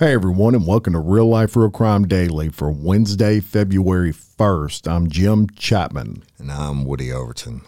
[0.00, 4.90] Hey everyone, and welcome to Real Life Real Crime Daily for Wednesday, February 1st.
[4.90, 6.22] I'm Jim Chapman.
[6.38, 7.60] And I'm Woody Overton.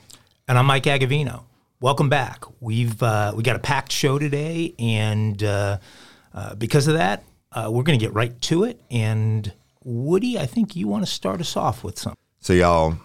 [0.48, 1.42] And I'm Mike Agavino.
[1.83, 2.44] Welcome back.
[2.58, 5.77] We've uh, we got a packed show today, and uh,
[6.33, 7.22] uh, because of that,
[7.53, 8.80] uh, we're going to get right to it.
[8.91, 9.53] And
[9.84, 12.16] Woody, I think you want to start us off with something.
[12.41, 12.97] So, y'all,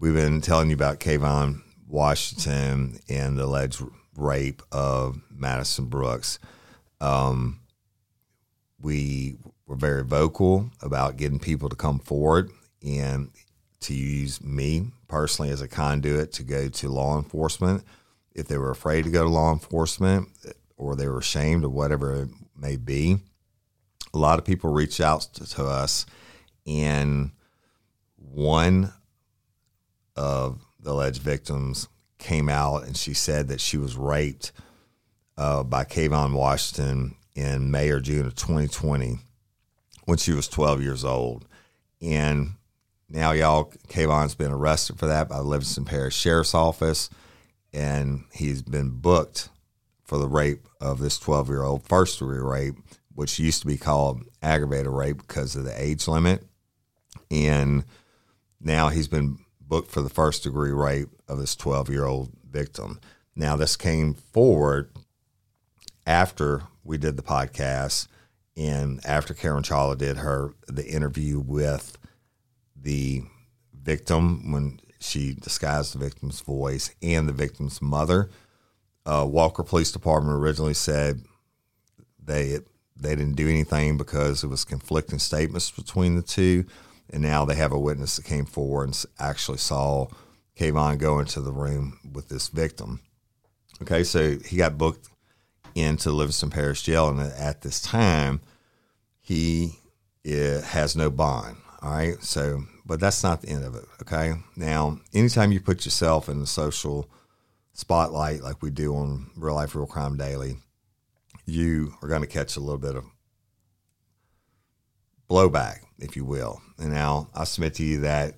[0.00, 3.80] we've been telling you about Kaivon Washington and the alleged
[4.16, 6.40] rape of Madison Brooks.
[7.00, 7.59] Um,
[8.82, 9.36] we
[9.66, 12.50] were very vocal about getting people to come forward
[12.84, 13.30] and
[13.80, 17.84] to use me personally as a conduit to go to law enforcement
[18.34, 20.28] if they were afraid to go to law enforcement
[20.76, 23.18] or they were ashamed of whatever it may be.
[24.14, 26.04] A lot of people reached out to, to us,
[26.66, 27.30] and
[28.16, 28.92] one
[30.16, 31.88] of the alleged victims
[32.18, 34.52] came out and she said that she was raped
[35.36, 39.18] uh, by Kaivon Washington in May or June of 2020
[40.04, 41.46] when she was 12 years old.
[42.00, 42.52] And
[43.08, 47.10] now, y'all, Kaivon's been arrested for that by the Livingston Parish Sheriff's Office,
[47.72, 49.48] and he's been booked
[50.04, 52.76] for the rape of this 12 year old first degree rape,
[53.14, 56.44] which used to be called aggravated rape because of the age limit.
[57.30, 57.84] And
[58.60, 63.00] now he's been booked for the first degree rape of this 12 year old victim.
[63.36, 64.90] Now, this came forward
[66.06, 68.08] after we did the podcast,
[68.56, 71.98] and after Karen Chawla did her the interview with
[72.74, 73.22] the
[73.72, 78.30] victim when she disguised the victim's voice and the victim's mother,
[79.06, 81.22] uh, Walker Police Department originally said
[82.22, 82.58] they
[82.96, 86.66] they didn't do anything because it was conflicting statements between the two,
[87.08, 90.06] and now they have a witness that came forward and actually saw
[90.56, 93.00] Kaivon go into the room with this victim.
[93.80, 95.08] Okay, so he got booked
[95.74, 98.40] into Livingston Parish Jail, and at this time,
[99.20, 99.78] he
[100.24, 101.56] it, has no bond.
[101.82, 103.84] All right, so but that's not the end of it.
[104.02, 107.08] Okay, now anytime you put yourself in the social
[107.72, 110.56] spotlight like we do on Real Life Real Crime Daily,
[111.46, 113.04] you are going to catch a little bit of
[115.28, 116.60] blowback, if you will.
[116.78, 118.34] And now I submit to you that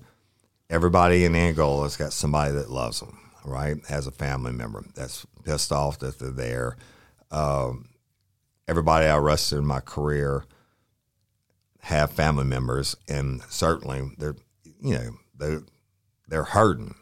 [0.69, 3.77] everybody in Angola has got somebody that loves them, right?
[3.87, 6.77] Has a family member that's pissed off that they're there
[7.33, 7.89] um,
[8.67, 10.45] everybody I arrested in my career
[11.81, 14.35] have family members, and certainly they're
[14.81, 15.57] you know they
[16.27, 16.95] they're hurting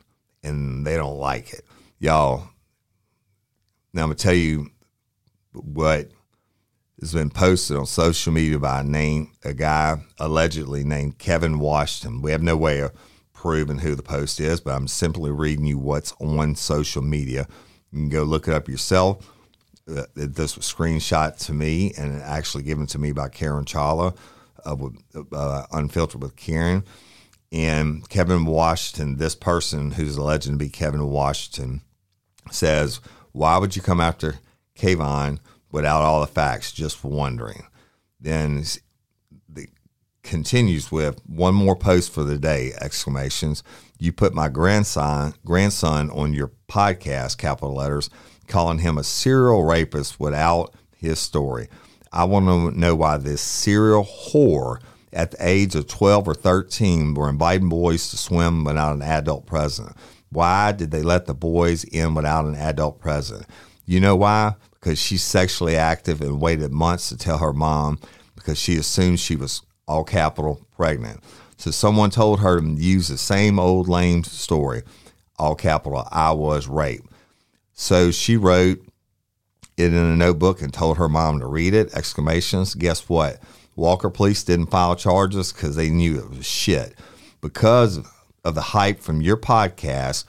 [0.44, 1.66] and they don't like it,
[2.00, 2.50] y'all.
[3.94, 4.72] Now I'm gonna tell you
[5.54, 6.10] what
[7.00, 12.22] has been posted on social media by a name a guy allegedly named Kevin Washington.
[12.22, 12.94] We have no way of
[13.34, 17.48] proving who the post is, but I'm simply reading you what's on social media.
[17.92, 19.31] You can go look it up yourself
[19.92, 24.16] uh, this was screenshot to me and actually given to me by Karen Chawla,
[24.66, 24.76] uh,
[25.32, 26.84] uh, Unfiltered with Karen.
[27.52, 31.82] And Kevin Washington, this person who's alleged to be Kevin Washington,
[32.50, 33.02] says,
[33.34, 34.36] Why would you come after
[34.76, 35.40] Kaivon
[35.72, 37.64] without all the facts, just wondering?
[38.22, 38.64] Then
[39.50, 39.68] the,
[40.24, 43.64] continues with one more post for the day, exclamations.
[44.00, 48.10] You put my grandson grandson on your podcast, capital letters
[48.52, 51.68] calling him a serial rapist without his story.
[52.12, 54.82] I want to know why this serial whore
[55.14, 59.46] at the age of 12 or 13 were inviting boys to swim without an adult
[59.46, 59.96] present.
[60.30, 63.46] Why did they let the boys in without an adult present?
[63.86, 64.56] You know why?
[64.74, 68.00] Because she's sexually active and waited months to tell her mom
[68.36, 71.22] because she assumed she was all capital pregnant.
[71.58, 74.84] So someone told her to use the same old lame story,
[75.38, 77.11] all capital, I was raped.
[77.82, 78.80] So she wrote
[79.76, 81.92] it in a notebook and told her mom to read it.
[81.96, 82.76] Exclamations.
[82.76, 83.40] Guess what?
[83.76, 86.94] Walker police didn't file charges because they knew it was shit.
[87.42, 88.00] Because
[88.46, 90.26] of the hype from your podcast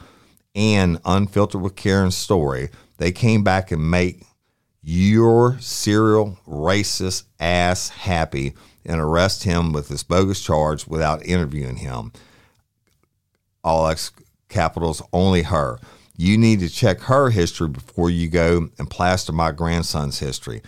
[0.55, 4.25] and Unfiltered with Karen's story, they came back and make
[4.83, 8.55] your serial racist ass happy
[8.87, 12.13] and arrest him with this bogus charge without interviewing him.
[13.63, 14.11] All ex
[14.49, 15.79] capitals, only her.
[16.23, 20.63] You need to check her history before you go and plaster my grandson's history.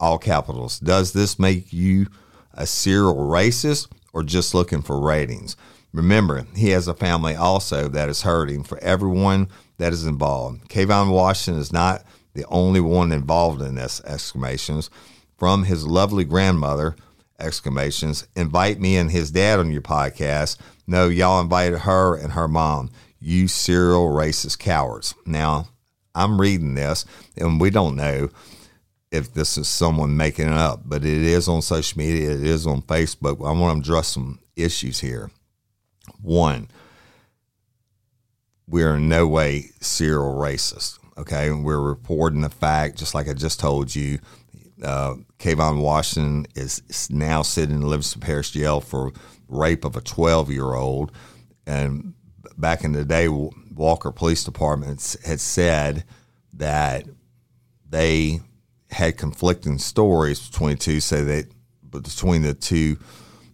[0.00, 0.80] All capitals.
[0.80, 2.06] Does this make you
[2.54, 5.54] a serial racist or just looking for ratings?
[5.92, 10.66] Remember, he has a family also that is hurting for everyone that is involved.
[10.70, 12.02] Kaivon Washington is not
[12.32, 14.88] the only one involved in this, exclamations.
[15.36, 16.96] From his lovely grandmother,
[17.38, 18.26] exclamations.
[18.34, 20.56] Invite me and his dad on your podcast.
[20.86, 22.88] No, y'all invited her and her mom.
[23.24, 25.14] You serial racist cowards.
[25.24, 25.68] Now,
[26.14, 27.06] I'm reading this,
[27.38, 28.28] and we don't know
[29.10, 32.66] if this is someone making it up, but it is on social media, it is
[32.66, 33.38] on Facebook.
[33.38, 35.30] I want to address some issues here.
[36.20, 36.68] One,
[38.68, 40.98] we are in no way serial racist.
[41.16, 44.18] Okay, we're reporting the fact, just like I just told you.
[44.82, 49.12] Uh, Kaivon Washington is now sitting in Livingston Parish Jail for
[49.48, 51.10] rape of a 12 year old,
[51.66, 52.12] and
[52.56, 56.04] back in the day, Walker Police Department had said
[56.54, 57.04] that
[57.88, 58.40] they
[58.90, 61.46] had conflicting stories between two, say that
[61.90, 62.96] between the two,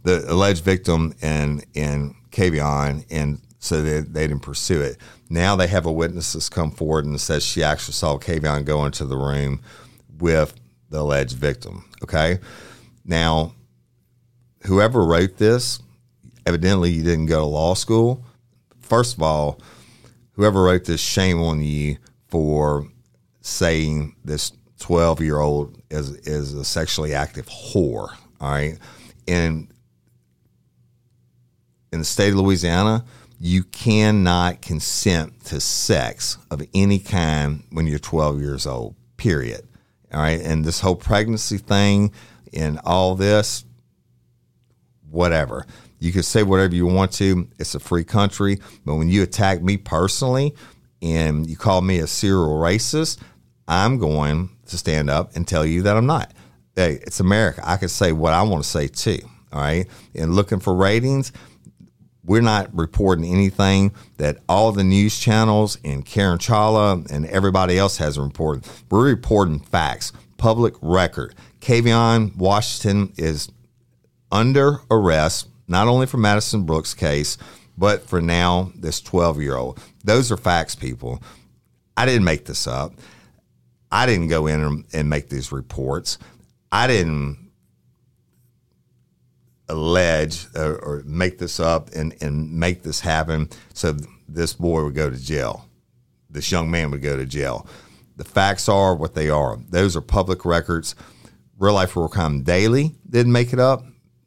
[0.02, 4.97] the alleged victim and and Kaivon, and so they, they didn't pursue it.
[5.29, 8.85] Now they have a witness that's come forward and says she actually saw Kaivon go
[8.85, 9.61] into the room
[10.19, 10.55] with
[10.88, 11.85] the alleged victim.
[12.03, 12.38] Okay,
[13.05, 13.55] now
[14.64, 15.81] whoever wrote this,
[16.46, 18.25] evidently you didn't go to law school.
[18.91, 19.61] First of all,
[20.33, 22.89] whoever wrote this, shame on you for
[23.41, 24.51] saying this
[24.81, 28.09] 12 year old is, is a sexually active whore.
[28.41, 28.77] All right.
[29.29, 29.73] And
[31.93, 33.05] in the state of Louisiana,
[33.39, 39.69] you cannot consent to sex of any kind when you're 12 years old, period.
[40.13, 40.41] All right.
[40.41, 42.11] And this whole pregnancy thing
[42.53, 43.65] and all this,
[45.09, 45.65] whatever.
[46.00, 47.47] You can say whatever you want to.
[47.58, 48.58] It's a free country.
[48.85, 50.55] But when you attack me personally
[51.00, 53.19] and you call me a serial racist,
[53.69, 56.32] I'm going to stand up and tell you that I'm not.
[56.75, 57.62] Hey, it's America.
[57.64, 59.20] I can say what I want to say too.
[59.52, 59.87] All right.
[60.14, 61.32] And looking for ratings,
[62.25, 67.96] we're not reporting anything that all the news channels and Karen Chawla and everybody else
[67.99, 68.67] has reported.
[68.91, 71.35] We're reporting facts, public record.
[71.61, 73.50] Kaivon Washington is
[74.31, 77.38] under arrest, not only for Madison Brooks' case,
[77.78, 79.81] but for now this 12 year old.
[80.05, 81.22] Those are facts, people.
[81.96, 82.94] I didn't make this up.
[83.90, 86.19] I didn't go in and make these reports.
[86.72, 87.50] I didn't
[89.69, 93.96] allege or, or, make this up and, and make this happen so
[94.29, 95.65] this boy would go to jail.
[96.29, 97.67] This young man would go to jail.
[98.17, 99.58] The facts are what they are.
[99.69, 100.96] Those are public records.
[101.58, 103.84] Real Life Real Crime Daily didn't make it up.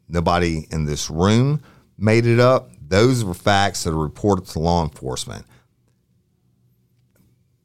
[0.08, 1.62] Nobody in this room
[1.98, 2.70] made it up.
[2.86, 5.46] Those were facts that are reported to law enforcement.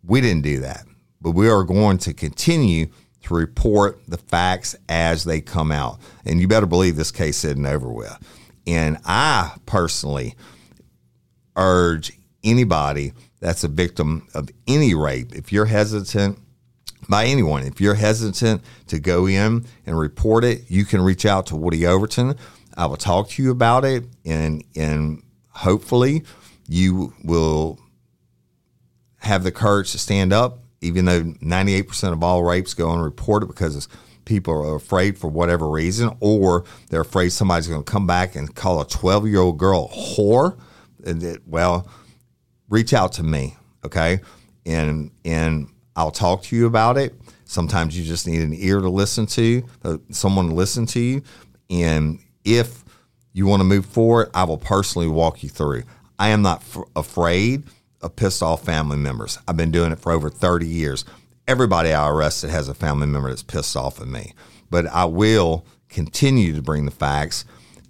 [0.04, 0.86] We didn't do that,
[1.22, 2.88] but we are going to continue
[3.24, 6.00] to report the facts as they come out.
[6.26, 8.18] And you better believe this case isn't over with.
[8.66, 10.36] And I personally
[11.56, 16.40] urge anybody that's a victim of any rape, if you're hesitant
[17.10, 21.48] by anyone, if you're hesitant to go in and report it, you can reach out
[21.48, 22.36] to Woody Overton.
[22.78, 26.24] I will talk to you about it, and and hopefully
[26.68, 27.80] you will
[29.18, 33.88] have the courage to stand up even though 98% of all rapes go unreported because
[34.26, 38.56] people are afraid for whatever reason, or they're afraid somebody's going to come back and
[38.56, 40.58] call a 12 year old girl a whore,
[41.06, 41.90] and it, well,
[42.70, 44.20] reach out to me, okay?
[44.66, 47.14] And, and I'll talk to you about it.
[47.44, 51.24] Sometimes you just need an ear to listen to, uh, someone to listen to you.
[51.70, 52.86] And if
[53.34, 55.84] you want to move forward, I will personally walk you through.
[56.18, 57.64] I am not f- afraid
[58.02, 59.40] of pissed off family members.
[59.46, 61.04] I've been doing it for over 30 years.
[61.50, 64.34] Everybody I arrested has a family member that's pissed off at me.
[64.70, 67.44] But I will continue to bring the facts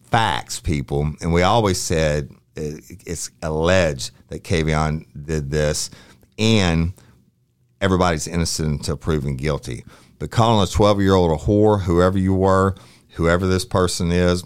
[0.10, 5.92] facts, people, and we always said it, it's alleged that Kaivon did this,
[6.40, 6.94] and
[7.82, 9.84] everybody's innocent until proven guilty.
[10.20, 12.76] But calling a 12 year old a whore, whoever you were,
[13.14, 14.44] whoever this person is,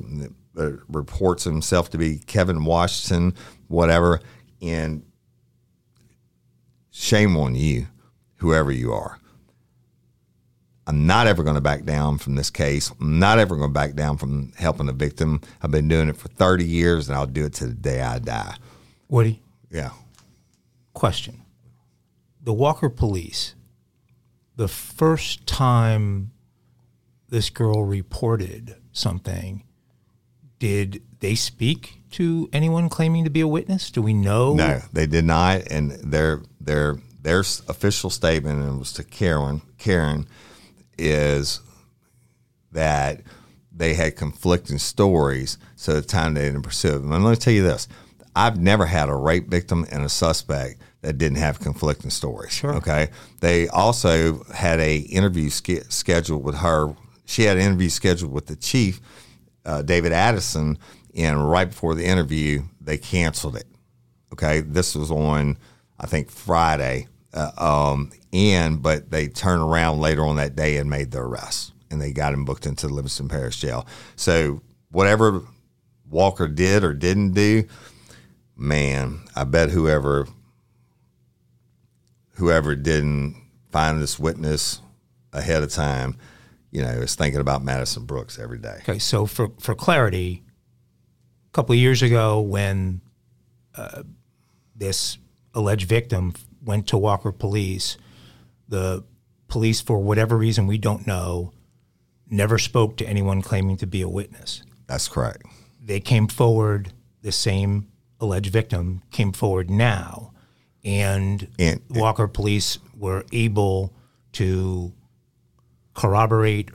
[0.57, 3.33] uh, reports himself to be Kevin Washington,
[3.67, 4.19] whatever,
[4.61, 5.03] and
[6.91, 7.87] shame on you,
[8.35, 9.17] whoever you are.
[10.85, 12.91] I'm not ever going to back down from this case.
[12.99, 15.39] I'm not ever going to back down from helping a victim.
[15.61, 18.19] I've been doing it for 30 years and I'll do it to the day I
[18.19, 18.57] die.
[19.07, 19.91] Woody, Yeah.
[20.93, 21.41] question.
[22.43, 23.55] The Walker police,
[24.57, 26.31] the first time
[27.29, 29.63] this girl reported something,
[30.59, 33.89] did they speak to anyone claiming to be a witness?
[33.89, 34.53] Do we know?
[34.53, 35.61] No, they did not.
[35.71, 40.27] And their their their official statement, and it was to Karen, Karen,
[40.97, 41.61] is
[42.73, 43.21] that
[43.71, 45.57] they had conflicting stories.
[45.75, 47.01] So the time they didn't pursue it.
[47.03, 47.87] And let me tell you this:
[48.35, 52.53] I've never had a rape victim and a suspect that didn't have conflicting stories.
[52.53, 52.73] Sure.
[52.75, 53.09] Okay.
[53.41, 56.95] They also had a interview ske- scheduled with her.
[57.25, 58.99] She had an interview scheduled with the chief,
[59.65, 60.79] uh, David Addison,
[61.15, 63.67] and right before the interview, they canceled it.
[64.31, 65.57] Okay, this was on
[65.99, 70.89] I think Friday, uh, um, and but they turned around later on that day and
[70.89, 73.85] made the arrest, and they got him booked into the Livingston Parish Jail.
[74.15, 75.41] So whatever
[76.09, 77.65] Walker did or didn't do,
[78.55, 80.27] man, I bet whoever
[82.33, 83.35] whoever didn't
[83.71, 84.81] find this witness
[85.31, 86.15] ahead of time,
[86.71, 88.77] you know, is thinking about Madison Brooks every day.
[88.81, 90.43] Okay, so for, for clarity,
[91.47, 93.01] a couple of years ago when
[93.75, 94.03] uh,
[94.75, 95.17] this
[95.53, 97.97] alleged victim went to Walker Police,
[98.67, 99.03] the
[99.47, 101.53] police, for whatever reason we don't know,
[102.29, 104.63] never spoke to anyone claiming to be a witness.
[104.87, 105.43] That's correct.
[105.79, 110.32] They came forward, the same alleged victim came forward now,
[110.83, 113.93] and, And- Walker Police were able
[114.33, 114.93] to
[115.93, 116.69] corroborate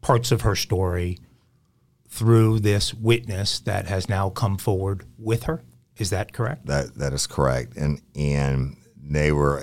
[0.00, 1.18] parts of her story
[2.08, 5.62] through this witness that has now come forward with her.
[5.96, 6.66] Is that correct?
[6.66, 9.62] That that is correct, and and they were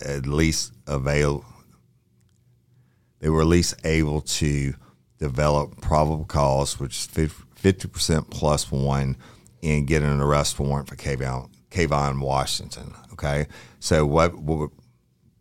[0.00, 1.44] at least avail.
[3.18, 4.74] They were at least able to
[5.18, 9.16] develop probable cause, which is fifty percent plus one,
[9.62, 12.94] and get an arrest warrant for Kaivon Kaivon Washington.
[13.12, 13.46] Okay,
[13.80, 14.70] so what, what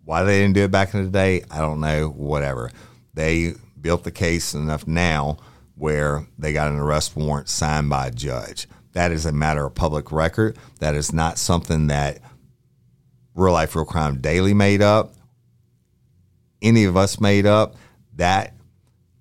[0.05, 2.09] why they didn't do it back in the day, I don't know.
[2.09, 2.71] Whatever.
[3.13, 5.37] They built the case enough now
[5.75, 8.67] where they got an arrest warrant signed by a judge.
[8.93, 10.57] That is a matter of public record.
[10.79, 12.19] That is not something that
[13.33, 15.13] Real Life Real Crime Daily made up.
[16.61, 17.75] Any of us made up.
[18.15, 18.53] That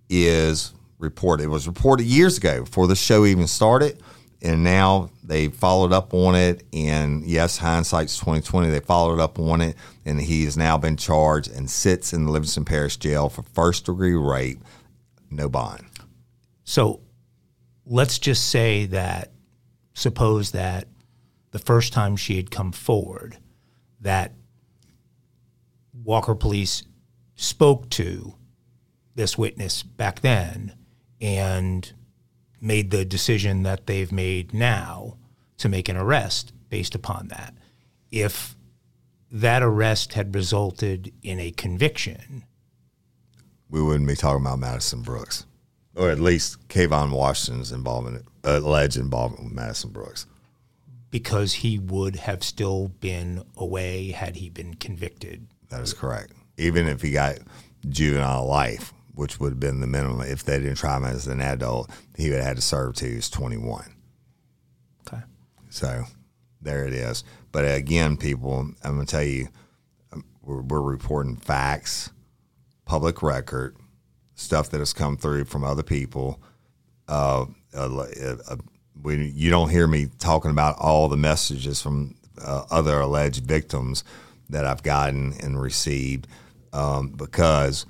[0.09, 1.45] is reported.
[1.45, 4.01] It was reported years ago before the show even started,
[4.45, 6.63] and now they followed up on it.
[6.73, 8.71] And yes, hindsight's twenty twenty.
[8.71, 12.31] They followed up on it, and he has now been charged and sits in the
[12.31, 14.59] Livingston Parish Jail for first degree rape,
[15.31, 15.85] no bond.
[16.63, 17.01] So
[17.85, 19.33] let's just say that,
[19.95, 20.89] suppose that
[21.51, 23.39] the first time she had come forward,
[24.01, 24.33] that
[26.03, 26.85] Walker Police
[27.37, 28.35] spoke to
[29.15, 30.75] this witness back then
[31.21, 31.93] and
[32.65, 35.17] made the decision that they've made now
[35.59, 37.55] to make an arrest based upon that.
[38.11, 38.57] If
[39.31, 42.45] that arrest had resulted in a conviction,
[43.69, 45.47] we wouldn't be talking about Madison Brooks,
[45.95, 50.27] or at least Kaivon Washington's involvement, alleged involvement with Madison Brooks.
[51.11, 55.47] because he would have still been away had he been convicted.
[55.69, 56.33] That is correct.
[56.57, 57.39] Even if he got
[57.89, 61.41] juvenile life, which would have been the minimum, if they didn't try him as an
[61.41, 63.95] adult, he would have had to serve till he was 21.
[65.07, 65.23] Okay.
[65.71, 66.05] So
[66.61, 67.25] there it is.
[67.53, 69.49] But again, people, I'm going to tell you,
[70.13, 72.11] um, we're, we're reporting facts,
[72.85, 73.77] public record,
[74.35, 76.41] stuff that has come through from other people.
[77.07, 78.07] Uh, uh,
[78.49, 78.57] uh,
[79.01, 84.03] we, you don't hear me talking about all the messages from uh, other alleged victims
[84.49, 86.27] that I've gotten and received
[86.73, 87.87] um, because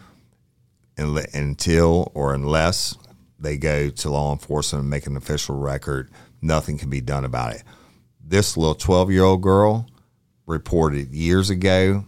[0.97, 2.97] until or unless
[3.39, 6.11] they go to law enforcement and make an official record,
[6.41, 7.63] nothing can be done about it.
[8.23, 9.89] This little 12 year old girl
[10.47, 12.05] reported years ago.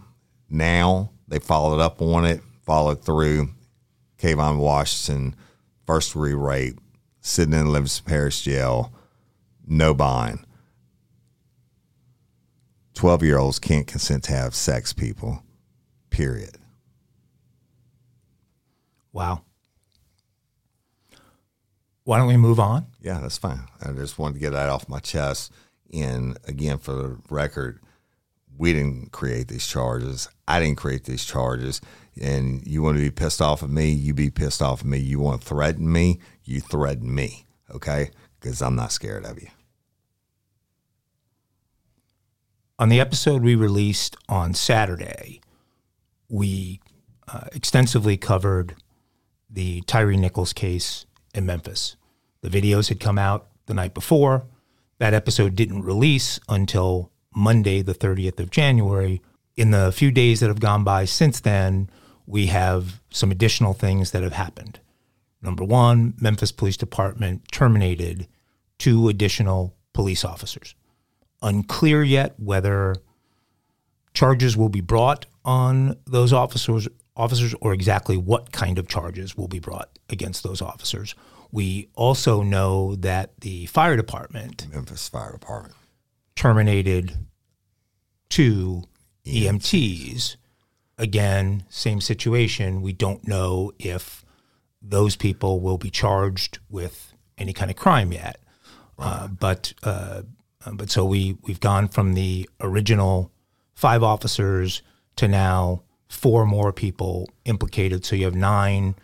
[0.49, 3.49] Now they followed up on it, followed through.
[4.17, 5.35] Kaivon Washington,
[5.85, 6.79] first degree rape,
[7.21, 8.91] sitting in Livingston Parish Jail,
[9.67, 10.39] no bond.
[12.95, 15.43] 12 year olds can't consent to have sex, people,
[16.09, 16.57] period.
[19.17, 19.41] Wow.
[22.03, 22.85] Why don't we move on?
[23.01, 23.61] Yeah, that's fine.
[23.81, 25.51] I just wanted to get that off my chest.
[25.91, 27.79] And again, for the record,
[28.55, 30.29] we didn't create these charges.
[30.47, 31.81] I didn't create these charges.
[32.21, 34.99] And you want to be pissed off at me, you be pissed off at me.
[34.99, 37.47] You want to threaten me, you threaten me.
[37.73, 38.11] Okay?
[38.39, 39.47] Because I'm not scared of you.
[42.77, 45.41] On the episode we released on Saturday,
[46.29, 46.81] we
[47.27, 48.75] uh, extensively covered
[49.49, 51.95] the Tyree Nichols case in Memphis.
[52.41, 54.45] The videos had come out the night before.
[54.99, 59.21] That episode didn't release until Monday, the 30th of January.
[59.55, 61.89] In the few days that have gone by since then,
[62.25, 64.79] we have some additional things that have happened.
[65.41, 68.27] Number one, Memphis Police Department terminated
[68.77, 70.75] two additional police officers.
[71.41, 72.95] Unclear yet whether
[74.13, 79.47] charges will be brought on those officers officers or exactly what kind of charges will
[79.47, 81.15] be brought against those officers.
[81.51, 85.75] We also know that the fire department Memphis Fire Department.
[86.35, 87.17] terminated
[88.29, 88.83] two
[89.25, 90.35] EMTs.
[90.97, 92.81] Again, same situation.
[92.81, 94.23] We don't know if
[94.81, 98.39] those people will be charged with any kind of crime yet.
[98.97, 100.23] Uh, but uh,
[100.73, 103.31] but so we we've gone from the original
[103.75, 104.81] five officers
[105.17, 108.05] to now four more people implicated.
[108.05, 108.95] So you have nine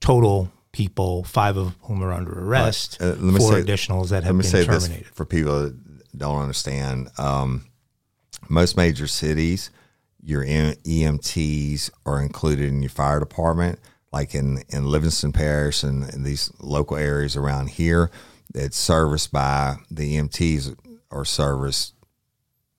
[0.00, 4.24] total people, five of whom are under arrest, Uh, let me four say- additionals that
[4.24, 5.06] have been terminated.
[5.14, 7.08] for people that don't understand.
[7.18, 7.66] Um,
[8.48, 9.70] most major cities,
[10.22, 13.78] your EMTs are included in your fire department.
[14.12, 18.10] Like in, in Livingston Parish and in these local areas around here,
[18.54, 20.74] it's serviced by the EMTs
[21.10, 21.93] are serviced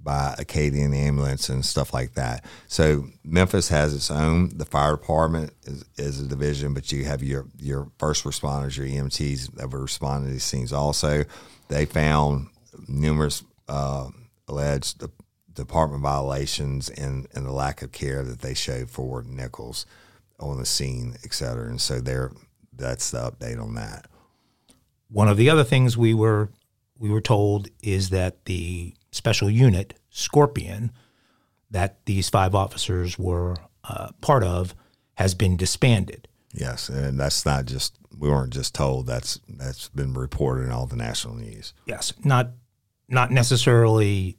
[0.05, 2.45] by Acadian Ambulance and stuff like that.
[2.67, 4.55] So Memphis has its own.
[4.55, 8.85] The fire department is, is a division, but you have your your first responders, your
[8.85, 10.71] EMTs that would respond to these scenes.
[10.71, 11.25] Also,
[11.69, 12.47] they found
[12.87, 14.07] numerous uh,
[14.47, 15.09] alleged de-
[15.53, 19.87] department violations and, and the lack of care that they showed for Nichols
[20.39, 21.67] on the scene, et cetera.
[21.67, 22.31] And so there,
[22.71, 24.05] that's the update on that.
[25.09, 26.49] One of the other things we were
[26.97, 30.91] we were told is that the special unit Scorpion
[31.69, 34.73] that these five officers were uh, part of
[35.15, 36.27] has been disbanded.
[36.53, 39.07] Yes, and that's not just we weren't just told.
[39.07, 41.73] That's that's been reported in all the national news.
[41.85, 42.51] Yes, not
[43.09, 44.37] not necessarily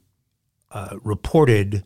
[0.71, 1.83] uh, reported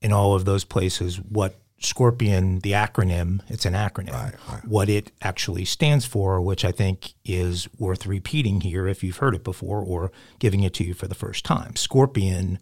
[0.00, 5.66] in all of those places what Scorpion, the acronym, it's an acronym, what it actually
[5.66, 10.10] stands for, which I think is worth repeating here if you've heard it before or
[10.38, 11.76] giving it to you for the first time.
[11.76, 12.58] Scorpion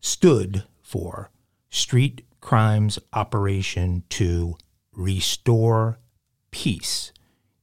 [0.00, 1.30] stood for
[1.70, 4.56] Street Crimes Operation to
[4.92, 5.98] Restore
[6.50, 7.12] Peace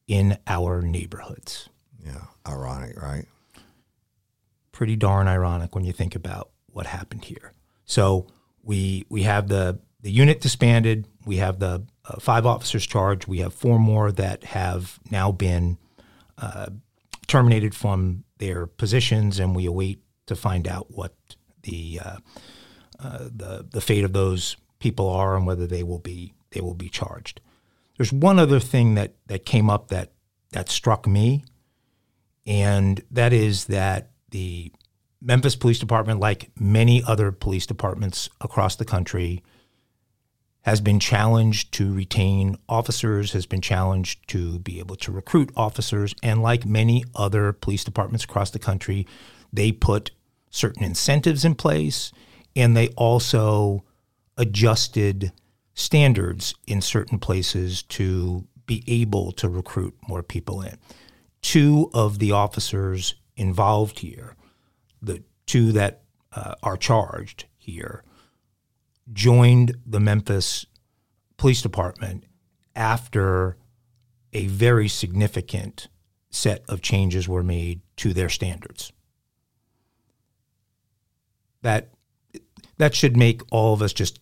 [0.07, 1.69] in Our Neighborhoods.
[2.05, 3.25] Yeah, ironic, right?
[4.73, 7.53] pretty darn ironic when you think about what happened here.
[7.85, 8.27] So
[8.61, 11.07] we we have the the unit disbanded.
[11.25, 13.27] We have the uh, five officers charged.
[13.27, 15.77] We have four more that have now been
[16.37, 16.67] uh,
[17.27, 21.15] terminated from their positions, and we await to find out what
[21.63, 22.17] the uh,
[22.99, 26.75] uh, the the fate of those people are and whether they will be they will
[26.75, 27.41] be charged.
[27.97, 30.11] There's one other thing that that came up that
[30.51, 31.43] that struck me,
[32.45, 34.71] and that is that the
[35.21, 39.41] Memphis Police Department, like many other police departments across the country,
[40.63, 46.13] has been challenged to retain officers, has been challenged to be able to recruit officers,
[46.21, 49.07] and like many other police departments across the country,
[49.51, 50.11] they put
[50.53, 52.11] certain incentives in place
[52.55, 53.83] and they also
[54.37, 55.31] adjusted
[55.73, 60.77] standards in certain places to be able to recruit more people in.
[61.41, 64.35] Two of the officers involved here,
[65.01, 68.03] the two that uh, are charged here,
[69.11, 70.67] joined the Memphis
[71.35, 72.25] Police Department
[72.75, 73.57] after
[74.31, 75.87] a very significant
[76.29, 78.93] set of changes were made to their standards.
[81.63, 81.89] That
[82.77, 84.19] that should make all of us just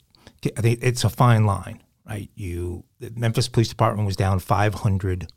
[0.57, 2.29] I think it's a fine line, right?
[2.35, 5.27] You the Memphis Police Department was down 500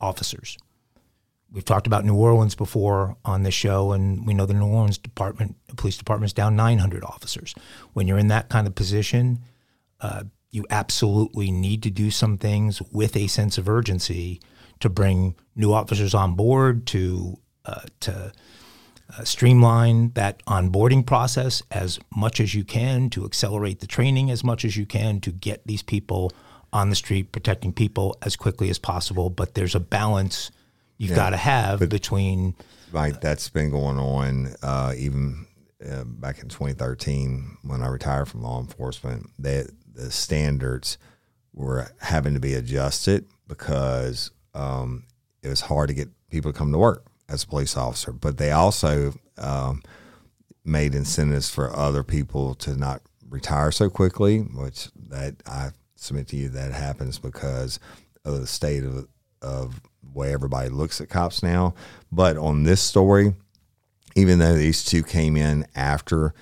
[0.00, 0.58] officers.
[1.50, 4.98] We've talked about New Orleans before on this show, and we know the New Orleans
[4.98, 7.54] Department, Police Department, is down 900 officers.
[7.92, 9.38] When you're in that kind of position,
[10.00, 14.40] uh, you absolutely need to do some things with a sense of urgency
[14.80, 18.32] to bring new officers on board, to uh, to
[19.08, 24.42] uh, streamline that onboarding process as much as you can, to accelerate the training as
[24.42, 26.32] much as you can, to get these people
[26.72, 29.30] on the street protecting people as quickly as possible.
[29.30, 30.50] But there's a balance
[30.98, 32.54] you've got to have between
[32.92, 35.46] Right, that's been going on uh, even
[35.86, 39.30] uh, back in 2013 when I retired from law enforcement.
[39.38, 40.98] That the standards
[41.52, 45.04] were having to be adjusted because um,
[45.42, 48.12] it was hard to get people to come to work as a police officer.
[48.12, 49.82] But they also um,
[50.64, 56.36] made incentives for other people to not retire so quickly, which that I submit to
[56.36, 57.80] you that happens because
[58.24, 59.08] of the state of
[59.42, 59.80] of
[60.12, 61.74] way everybody looks at cops now.
[62.10, 63.34] But on this story,
[64.14, 66.32] even though these two came in after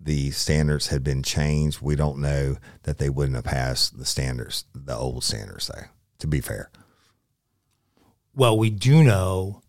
[0.00, 4.64] the standards had been changed, we don't know that they wouldn't have passed the standards,
[4.74, 5.86] the old standards, though,
[6.18, 6.70] to be fair.
[8.34, 9.62] Well, we do know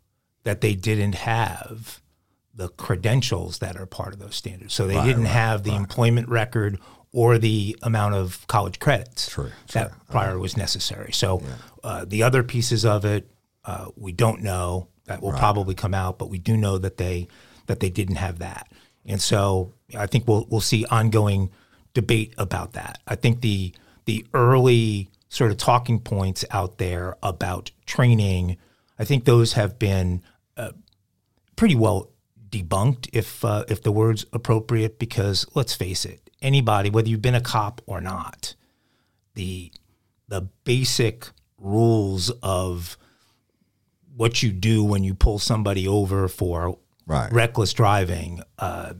[0.45, 2.01] that they didn't have
[2.53, 4.73] the credentials that are part of those standards.
[4.73, 6.79] So they Right, didn't right, have the employment record
[7.11, 11.11] or the amount of college credits True, that prior was necessary.
[11.11, 11.41] So
[11.83, 13.29] uh, the other pieces of it,
[13.65, 14.87] uh, we don't know.
[15.05, 17.27] That will probably come out, but we do know that they
[17.67, 18.71] that they didn't have that.
[19.05, 21.51] And so I think we'll we'll see ongoing
[21.93, 22.99] debate about that.
[23.07, 23.73] I think the
[24.05, 28.57] the early sort of talking points out there about training,
[28.97, 30.23] I think those have been
[30.57, 30.71] uh,
[31.55, 32.11] pretty well
[32.49, 34.99] debunked, if uh, if the word's appropriate.
[34.99, 38.55] Because let's face it, anybody, whether you've been a cop or not,
[39.33, 39.71] the
[40.27, 42.97] the basic rules of
[44.15, 47.31] what you do when you pull somebody over for Right.
[47.31, 48.93] reckless driving, uh,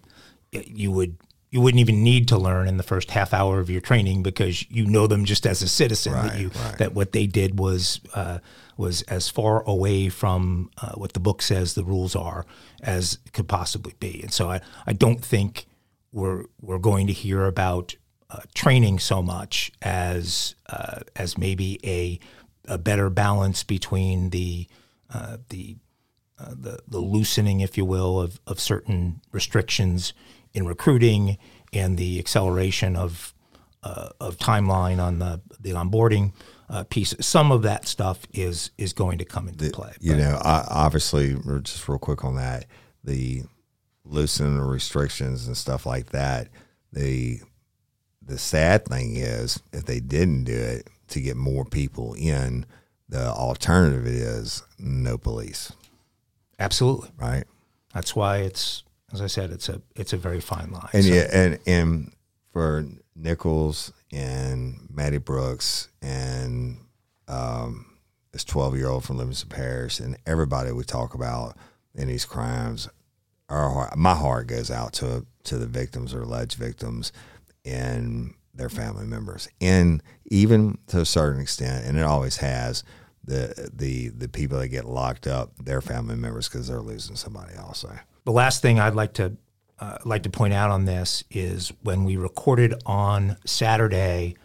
[0.52, 1.18] you would
[1.50, 4.70] you wouldn't even need to learn in the first half hour of your training because
[4.70, 8.40] you know them just as a citizen that you that what they did was uh,
[8.78, 12.46] was as far away from uh, what the book says the rules are
[12.82, 15.68] as could possibly be, and so I, I don't think
[16.12, 17.96] we're we're going to hear about
[18.30, 22.20] uh, training so much as uh, as maybe a
[22.68, 24.68] a better balance between the
[25.14, 25.78] uh, the
[26.40, 30.14] uh, the the loosening, if you will, of of certain restrictions
[30.54, 31.38] in recruiting
[31.72, 33.34] and the acceleration of
[33.84, 36.34] uh, of timeline on the the onboarding
[36.70, 37.14] uh, piece.
[37.20, 39.94] Some of that stuff is is going to come into play.
[40.00, 42.66] You know, I, obviously, just real quick on that,
[43.04, 43.44] the
[44.04, 46.50] loosening the restrictions and stuff like that.
[46.94, 47.40] The
[48.22, 52.66] the sad thing is, if they didn't do it to get more people in,
[53.10, 55.72] the alternative is no police,
[56.58, 57.44] Absolutely, right?
[57.94, 60.90] that's why it's as I said, it's a it's a very fine line.
[60.94, 62.12] And So- yeah, and and
[62.52, 66.78] for Nichols and Maddie Brooks and
[67.28, 67.98] um,
[68.32, 71.58] this twelve year old from Livingston Parish and everybody we talk about
[71.94, 72.88] in these crimes,
[73.50, 77.12] our heart, my heart goes out to to the victims or alleged victims
[77.66, 82.84] and their family members, and even to a certain extent, and it always has.
[83.28, 87.56] The, the the people that get locked up, their family members, because they're losing somebody
[87.56, 87.98] also.
[88.24, 89.36] The last thing I'd like to
[89.80, 94.36] uh, like to point out on this is when we recorded on Saturday,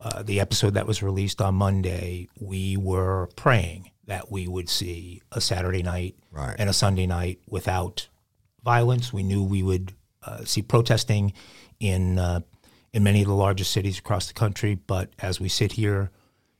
[0.00, 5.20] uh, the episode that was released on Monday, we were praying that we would see
[5.32, 6.56] a Saturday night Right.
[6.58, 8.08] and a Sunday night without
[8.64, 9.12] violence.
[9.12, 11.32] We knew we would uh, see protesting
[11.80, 12.40] in uh,
[12.92, 16.10] in many of the largest cities across the country, but as we sit here,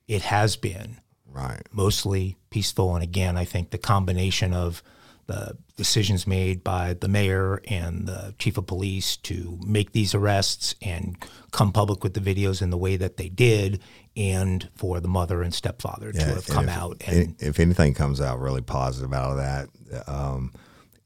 [0.06, 1.62] it has been Right.
[1.72, 2.94] mostly peaceful.
[2.94, 4.82] And again, I think the combination of
[5.28, 10.74] the decisions made by the mayor and the chief of police to make these arrests
[10.82, 11.16] and
[11.52, 13.80] come public with the videos in the way that they did,
[14.16, 18.20] and for the mother and stepfather to have come if, out and if anything comes
[18.20, 19.68] out really positive out of that,
[20.08, 20.52] um,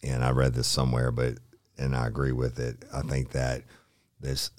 [0.03, 1.39] and I read this somewhere, but
[1.77, 2.85] and I agree with it.
[2.95, 3.63] I think that
[4.21, 4.53] this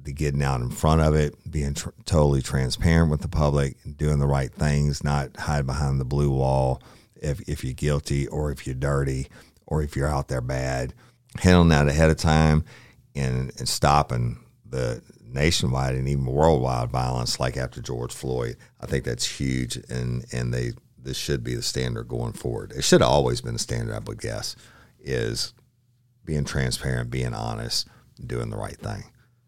[0.00, 4.20] the getting out in front of it, being tr- totally transparent with the public, doing
[4.20, 6.80] the right things, not hide behind the blue wall
[7.22, 9.28] if if you're guilty or if you're dirty
[9.66, 10.94] or if you're out there bad,
[11.38, 12.64] handling that ahead of time
[13.14, 18.56] and, and stopping the nationwide and even worldwide violence like after George Floyd.
[18.80, 22.72] I think that's huge and and they this should be the standard going forward.
[22.72, 24.56] It should have always been the standard, I would guess,
[25.00, 25.54] is
[26.24, 27.88] being transparent, being honest,
[28.24, 29.04] doing the right thing.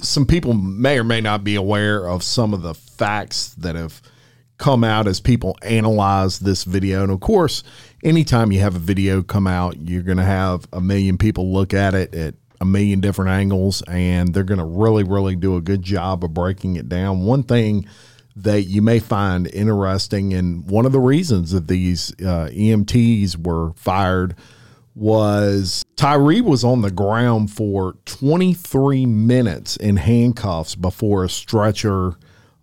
[0.00, 4.00] Some people may or may not be aware of some of the facts that have
[4.58, 7.02] come out as people analyze this video.
[7.02, 7.64] And of course,
[8.04, 11.74] anytime you have a video come out, you're going to have a million people look
[11.74, 15.62] at it at a million different angles, and they're going to really, really do a
[15.62, 17.24] good job of breaking it down.
[17.24, 17.86] One thing
[18.36, 23.72] that you may find interesting, and one of the reasons that these uh, EMTs were
[23.72, 24.36] fired
[25.00, 32.16] was Tyree was on the ground for 23 minutes in handcuffs before a stretcher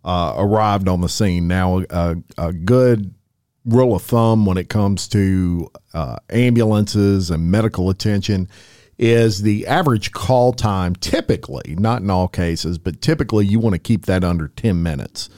[0.05, 1.47] uh, arrived on the scene.
[1.47, 3.13] Now, a, a, good
[3.65, 8.47] rule of thumb when it comes to uh, ambulances and medical attention
[8.99, 13.79] is the average call time typically, not in all cases, but typically you want to
[13.79, 15.29] keep that under 10 minutes.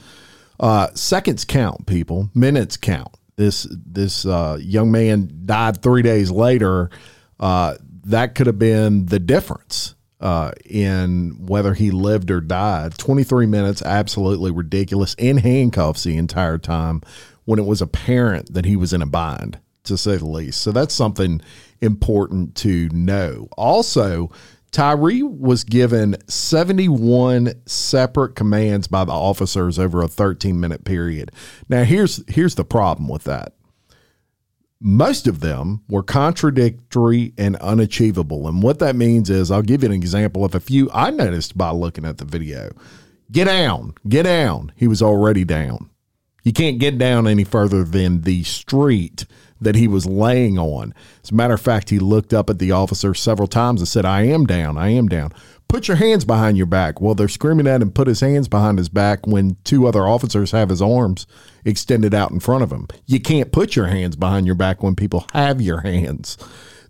[0.60, 6.90] Uh, seconds count, people, minutes count this this uh, young man died three days later,
[7.40, 7.74] uh,
[8.04, 12.98] that could have been the difference uh, in whether he lived or died.
[12.98, 17.00] Twenty three minutes, absolutely ridiculous, in handcuffs the entire time,
[17.46, 20.60] when it was apparent that he was in a bind, to say the least.
[20.60, 21.40] So that's something
[21.80, 23.48] important to know.
[23.56, 24.30] Also,
[24.70, 31.32] Tyree was given 71 separate commands by the officers over a 13 minute period.
[31.68, 33.54] Now here's here's the problem with that.
[34.80, 38.48] Most of them were contradictory and unachievable.
[38.48, 41.58] And what that means is I'll give you an example of a few I noticed
[41.58, 42.70] by looking at the video.
[43.30, 44.72] Get down, get down.
[44.76, 45.90] He was already down.
[46.42, 49.26] You can't get down any further than the street
[49.60, 50.94] that he was laying on.
[51.22, 54.04] As a matter of fact, he looked up at the officer several times and said,
[54.04, 55.32] I am down, I am down.
[55.68, 57.00] Put your hands behind your back.
[57.00, 60.50] Well, they're screaming at him, put his hands behind his back when two other officers
[60.50, 61.28] have his arms
[61.64, 62.88] extended out in front of him.
[63.06, 66.36] You can't put your hands behind your back when people have your hands.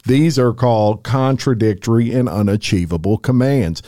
[0.06, 3.82] These are called contradictory and unachievable commands.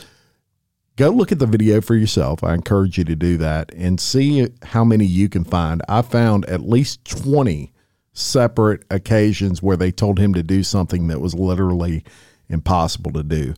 [0.95, 2.43] Go look at the video for yourself.
[2.43, 5.81] I encourage you to do that and see how many you can find.
[5.89, 7.72] I found at least 20
[8.13, 12.03] separate occasions where they told him to do something that was literally
[12.49, 13.53] impossible to do.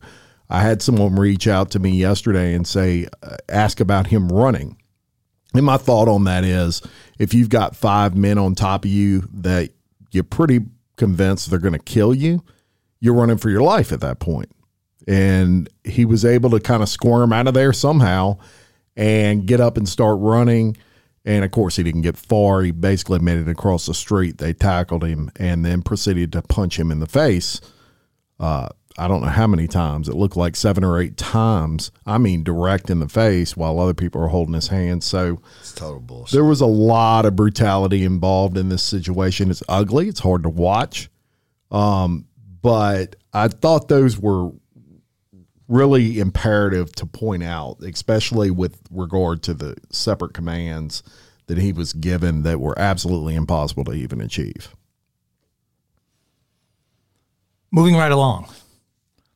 [0.48, 4.76] I had someone reach out to me yesterday and say, uh, ask about him running.
[5.54, 6.82] And my thought on that is
[7.18, 9.70] if you've got five men on top of you that
[10.12, 10.60] you're pretty
[10.96, 12.42] convinced they're going to kill you,
[13.00, 14.48] you're running for your life at that point.
[14.48, 14.56] point
[15.06, 18.36] and he was able to kind of squirm out of there somehow
[18.96, 20.76] and get up and start running.
[21.26, 22.62] And of course, he didn't get far.
[22.62, 24.38] He basically made it across the street.
[24.38, 27.60] They tackled him and then proceeded to punch him in the face.
[28.38, 30.08] Uh, I don't know how many times.
[30.08, 31.90] It looked like seven or eight times.
[32.06, 35.02] I mean, direct in the face while other people are holding his hand.
[35.04, 36.32] So It's total bullshit.
[36.32, 39.50] there was a lot of brutality involved in this situation.
[39.50, 40.08] It's ugly.
[40.08, 41.10] It's hard to watch.
[41.70, 42.26] Um,
[42.62, 44.50] but I thought those were
[45.68, 51.02] really imperative to point out, especially with regard to the separate commands
[51.46, 54.74] that he was given that were absolutely impossible to even achieve.
[57.70, 58.48] Moving right along,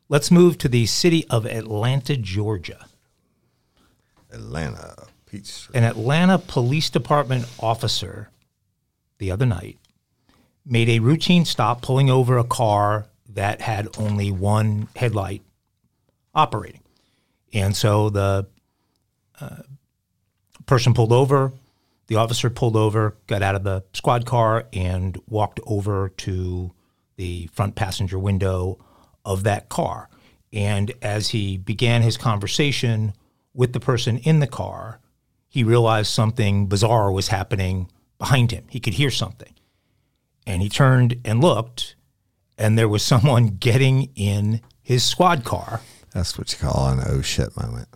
[0.09, 2.87] let's move to the city of Atlanta, Georgia.
[4.33, 5.69] Atlanta, Peach.
[5.75, 8.31] An Atlanta Police Department officer
[9.19, 9.79] the other night
[10.65, 15.43] made a routine stop pulling over a car that had only one headlight
[16.35, 16.83] operating.
[17.53, 18.47] And so the
[19.41, 19.63] uh,
[20.67, 21.53] person pulled over,
[22.07, 26.73] the officer pulled over, got out of the squad car, and walked over to
[27.17, 28.79] the front passenger window
[29.25, 30.09] of that car.
[30.53, 33.13] And as he began his conversation
[33.55, 35.01] with the person in the car,
[35.49, 38.65] he realized something bizarre was happening behind him.
[38.71, 39.53] He could hear something.
[40.47, 41.95] And he turned and looked,
[42.57, 45.81] and there was someone getting in his squad car.
[46.13, 47.89] That's what you call an oh shit moment.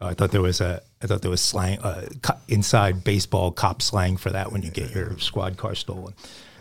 [0.00, 2.06] I thought there was a I thought there was slang uh,
[2.48, 6.14] inside baseball cop slang for that when you get your squad car stolen.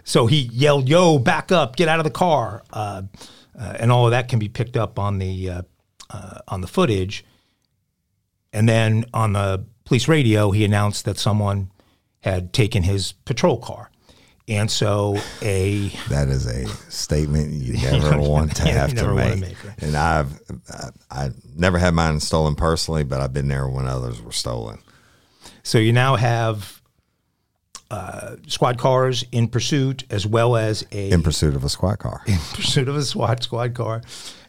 [0.04, 1.76] So he yelled, "Yo, back up!
[1.76, 3.04] Get out of the car!" Uh,
[3.60, 5.62] uh, and all of that can be picked up on the uh,
[6.10, 7.26] uh, on the footage.
[8.54, 11.72] And then on the police radio, he announced that someone
[12.22, 13.92] had taken his patrol car,
[14.48, 19.40] and so a That is a statement you never want to have to make.
[19.40, 19.84] make, right?
[19.84, 20.90] And I've I,
[21.26, 24.80] I never had mine stolen personally, but I've been there when others were stolen.
[25.64, 26.82] So you now have
[27.90, 32.22] uh, squad cars in pursuit, as well as a In pursuit of a squad car.
[32.28, 34.02] In pursuit of a SWAT squad car,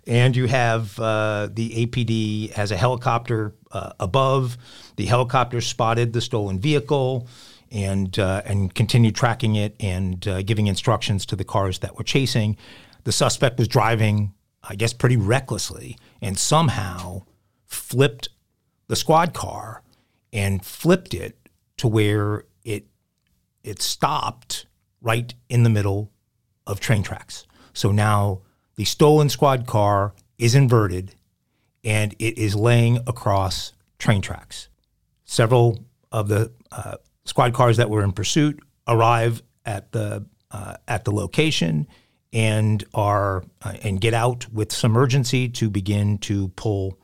[0.06, 4.58] and you have uh, the APD has a helicopter uh, above.
[4.96, 7.28] The helicopter spotted the stolen vehicle
[7.70, 12.04] and uh, and continued tracking it and uh, giving instructions to the cars that were
[12.04, 12.56] chasing.
[13.04, 17.22] The suspect was driving, I guess, pretty recklessly, and somehow
[17.66, 18.28] flipped
[18.88, 19.82] the squad car
[20.32, 21.38] and flipped it
[21.78, 22.86] to where it
[23.62, 24.66] it stopped
[25.00, 26.10] right in the middle
[26.66, 27.46] of train tracks.
[27.72, 28.42] So now
[28.76, 31.14] the stolen squad car is inverted
[31.84, 34.68] and it is laying across train tracks.
[35.24, 36.96] Several of the uh,
[37.28, 41.86] squad cars that were in pursuit arrive at the uh, at the location
[42.32, 46.98] and are uh, and get out with some urgency to begin to pull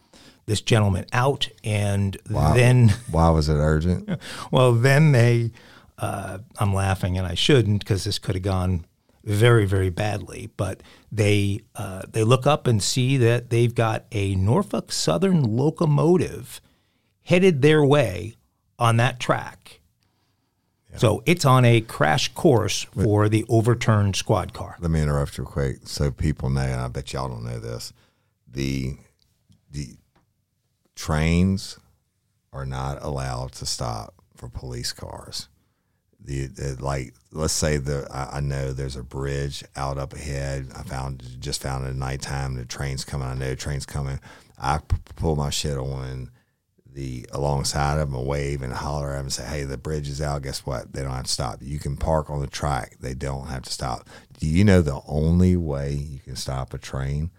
[0.47, 2.19] this gentleman out and
[2.55, 4.19] then Why was it urgent?
[4.51, 5.53] well, then they,
[5.99, 8.85] uh, I'm laughing and I shouldn't because this could have gone
[9.25, 10.51] very, very badly.
[10.57, 16.61] But they uh, they look up and see that they've got a Norfolk Southern locomotive
[17.23, 18.35] headed their way
[18.79, 19.81] on that track.
[20.97, 24.77] So it's on a crash course for the overturned squad car.
[24.81, 27.93] Let me interrupt real quick so people know, and I bet y'all don't know this.
[28.51, 28.97] The
[29.71, 29.97] the
[30.95, 31.79] trains
[32.53, 35.49] are not allowed to stop for police cars.
[36.21, 40.69] The, the like, let's say the I, I know there's a bridge out up ahead.
[40.75, 42.55] I found just found it at nighttime.
[42.55, 43.29] The train's coming.
[43.29, 44.21] I know the train's coming.
[44.57, 44.79] I
[45.17, 46.31] pull my shit on
[46.95, 50.09] the alongside of them and wave and holler at them and say, "Hey, the bridge
[50.09, 50.43] is out.
[50.43, 50.93] Guess what?
[50.93, 51.59] They don't have to stop.
[51.61, 52.97] You can park on the track.
[53.01, 56.79] They don't have to stop." Do you know the only way you can stop a
[56.79, 57.31] train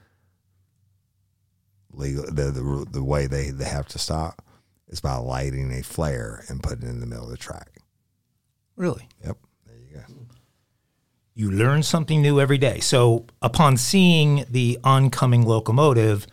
[1.97, 4.41] legal the the, the way they, they have to stop
[4.87, 7.79] is by lighting a flare and putting it in the middle of the track.
[8.75, 9.07] Really?
[9.25, 9.37] Yep.
[9.65, 10.13] There you go.
[11.33, 12.79] you learn something new every day.
[12.79, 16.27] So, upon seeing the oncoming locomotive,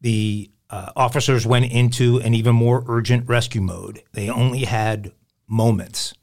[0.00, 4.02] the uh, officers went into an even more urgent rescue mode.
[4.12, 5.12] They only had
[5.46, 6.14] moments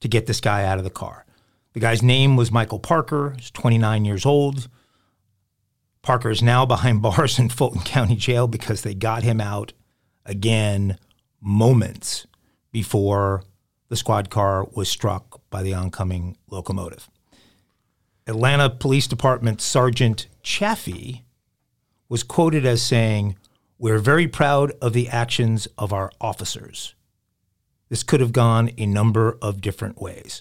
[0.00, 1.24] to get this guy out of the car.
[1.72, 3.34] The guy's name was Michael Parker.
[3.36, 4.68] He's 29 years old.
[6.02, 9.72] Parker is now behind bars in Fulton County Jail because they got him out
[10.26, 10.98] again
[11.40, 12.26] moments
[12.72, 13.44] before
[13.88, 17.08] the squad car was struck by the oncoming locomotive.
[18.26, 21.24] Atlanta Police Department Sergeant Chaffee
[22.08, 23.36] was quoted as saying,
[23.84, 26.94] We're very proud of the actions of our officers.
[27.90, 30.40] This could have gone a number of different ways.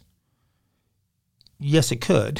[1.59, 2.39] Yes, it could.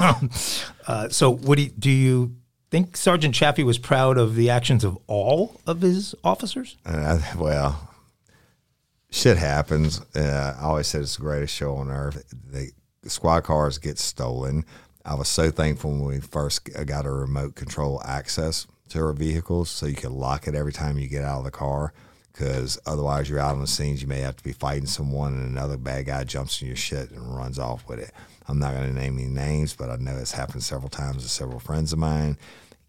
[0.00, 2.34] uh, so, Woody, do you
[2.72, 6.76] think Sergeant Chaffee was proud of the actions of all of his officers?
[6.84, 7.94] Uh, well,
[9.12, 10.00] shit happens.
[10.12, 12.34] Uh, I always said it's the greatest show on earth.
[12.50, 12.72] The
[13.08, 14.64] squad cars get stolen.
[15.04, 19.70] I was so thankful when we first got a remote control access to our vehicles
[19.70, 21.92] so you can lock it every time you get out of the car
[22.32, 24.02] because otherwise you're out on the scenes.
[24.02, 27.10] You may have to be fighting someone and another bad guy jumps in your shit
[27.10, 28.12] and runs off with it.
[28.48, 31.28] I'm not going to name any names, but I know it's happened several times to
[31.28, 32.38] several friends of mine.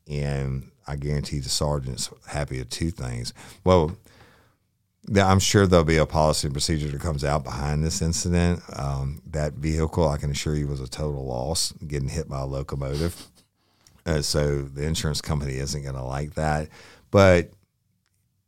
[0.08, 3.34] And I guarantee the sergeant's happy with two things.
[3.64, 3.96] Well,
[5.16, 8.62] I'm sure there'll be a policy and procedure that comes out behind this incident.
[8.74, 12.46] Um, that vehicle, I can assure you, was a total loss, getting hit by a
[12.46, 13.28] locomotive.
[14.06, 16.70] Uh, so the insurance company isn't going to like that.
[17.12, 17.52] But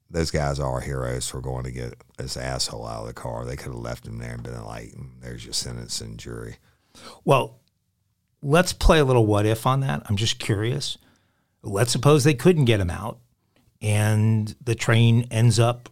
[0.09, 3.45] those guys are heroes for going to get this asshole out of the car.
[3.45, 6.57] They could have left him there and been like, mm, "There's your sentence and jury."
[7.23, 7.59] Well,
[8.41, 10.03] let's play a little what if on that.
[10.05, 10.97] I'm just curious.
[11.61, 13.19] Let's suppose they couldn't get him out,
[13.81, 15.89] and the train ends up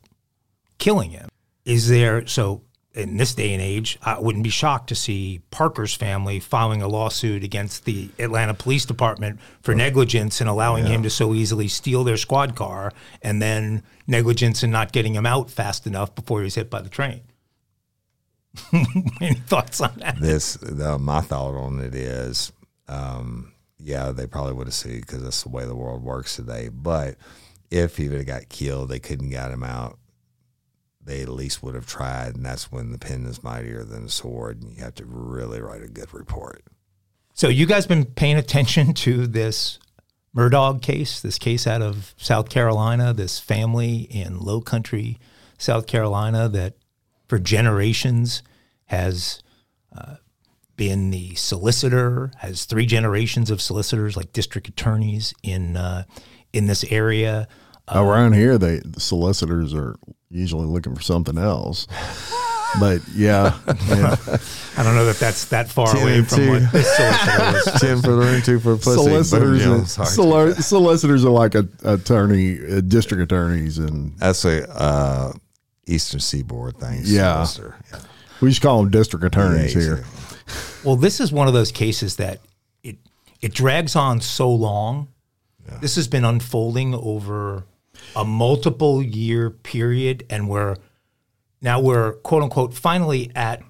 [0.78, 1.30] killing him.
[1.66, 2.64] Is there so
[2.94, 6.88] in this day and age, I wouldn't be shocked to see Parker's family filing a
[6.88, 12.04] lawsuit against the Atlanta Police Department for negligence in allowing him to so easily steal
[12.04, 16.44] their squad car and then negligence in not getting him out fast enough before he
[16.44, 17.22] was hit by the train.
[19.22, 20.20] Any thoughts on that?
[20.20, 22.52] This, the, my thought on it is,
[22.88, 26.70] um, yeah, they probably would have sued because that's the way the world works today.
[26.70, 27.16] But
[27.72, 29.98] if he would have got killed, they couldn't get him out
[31.06, 34.10] they at least would have tried, and that's when the pen is mightier than the
[34.10, 36.64] sword, and you have to really write a good report.
[37.34, 39.80] So you guys been paying attention to this
[40.36, 45.20] Murdaugh case, this case out of South Carolina, this family in low country
[45.58, 46.76] South Carolina that
[47.28, 48.44] for generations
[48.86, 49.42] has
[49.96, 50.16] uh,
[50.76, 56.04] been the solicitor, has three generations of solicitors like district attorneys in uh,
[56.52, 57.48] in this area.
[57.90, 59.96] Around here, they the solicitors are
[60.30, 61.88] usually looking for something else.
[62.80, 64.16] But yeah, yeah.
[64.78, 67.82] I don't know that that's that far away from what this solicitor was.
[67.82, 68.94] Ten for the ring, two for pussy.
[68.96, 69.92] solicitors, Boom, are, Jones.
[70.16, 75.34] Soli- solicitors are like a, attorney, uh, district attorneys, and That's a uh,
[75.86, 77.02] Eastern Seaboard thing.
[77.04, 77.46] Yeah.
[77.60, 78.00] Yeah.
[78.42, 80.06] we just call them district attorneys Yeah, here.
[80.84, 82.40] Well, this is one of those cases that
[82.84, 82.98] it
[83.42, 85.10] it drags on so long.
[85.80, 87.66] This has been unfolding over
[88.16, 90.78] a multiple year period, and we're
[91.62, 93.62] now we're quote unquote finally at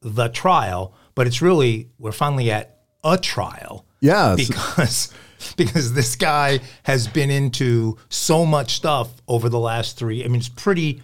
[0.00, 3.86] the trial, but it's really we're finally at a trial.
[4.00, 5.12] Yeah, because
[5.56, 10.24] because this guy has been into so much stuff over the last three.
[10.24, 11.02] I mean, it's pretty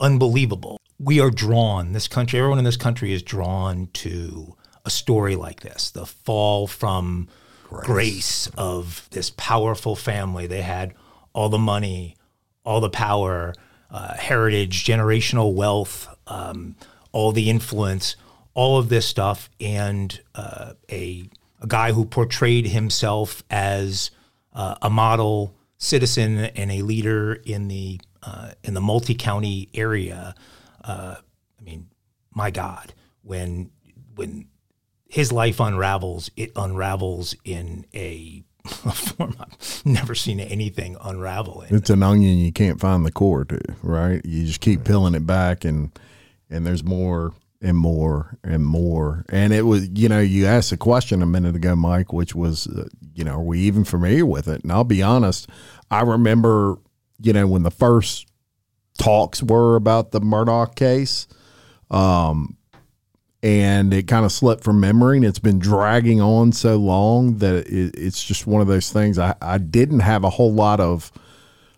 [0.00, 0.78] unbelievable.
[0.98, 1.92] We are drawn.
[1.92, 5.90] This country, everyone in this country is drawn to a story like this.
[5.90, 7.28] The fall from
[7.68, 10.46] grace, of this powerful family.
[10.46, 10.94] They had
[11.32, 12.16] all the money,
[12.68, 13.54] all the power,
[13.90, 16.76] uh, heritage, generational wealth, um,
[17.12, 18.14] all the influence,
[18.52, 21.24] all of this stuff, and uh, a
[21.60, 24.10] a guy who portrayed himself as
[24.52, 30.34] uh, a model citizen and a leader in the uh, in the multi county area.
[30.84, 31.16] Uh,
[31.58, 31.88] I mean,
[32.34, 32.92] my God,
[33.22, 33.70] when
[34.14, 34.46] when
[35.08, 38.44] his life unravels, it unravels in a
[38.94, 41.74] form I've never seen anything unravel in.
[41.74, 44.20] It's an onion you can't find the core to, right?
[44.24, 45.90] You just keep peeling it back, and
[46.50, 49.24] and there's more and more and more.
[49.30, 52.66] And it was, you know, you asked a question a minute ago, Mike, which was,
[52.68, 54.62] uh, you know, are we even familiar with it?
[54.62, 55.48] And I'll be honest,
[55.90, 56.78] I remember,
[57.20, 58.28] you know, when the first
[58.96, 61.26] talks were about the Murdaugh case,
[61.90, 62.57] um,
[63.42, 67.66] and it kind of slipped from memory and it's been dragging on so long that
[67.68, 71.12] it, it's just one of those things I, I didn't have a whole lot of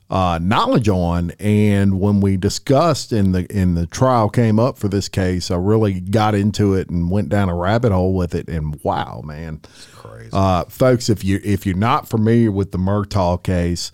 [0.09, 4.89] uh, knowledge on and when we discussed in the in the trial came up for
[4.89, 8.49] this case I really got into it and went down a rabbit hole with it
[8.49, 9.61] and wow man
[9.93, 10.31] Crazy.
[10.33, 13.93] uh, folks if you if you're not familiar with the Murdaugh case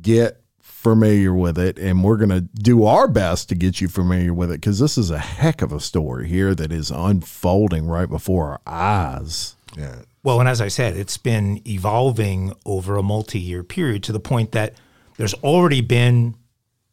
[0.00, 0.43] get
[0.84, 4.52] familiar with it and we're going to do our best to get you familiar with
[4.52, 8.50] it because this is a heck of a story here that is unfolding right before
[8.50, 10.02] our eyes yeah.
[10.22, 14.20] Well, and as I said, it's been evolving over a multi year period to the
[14.20, 14.74] point that
[15.16, 16.34] there's already been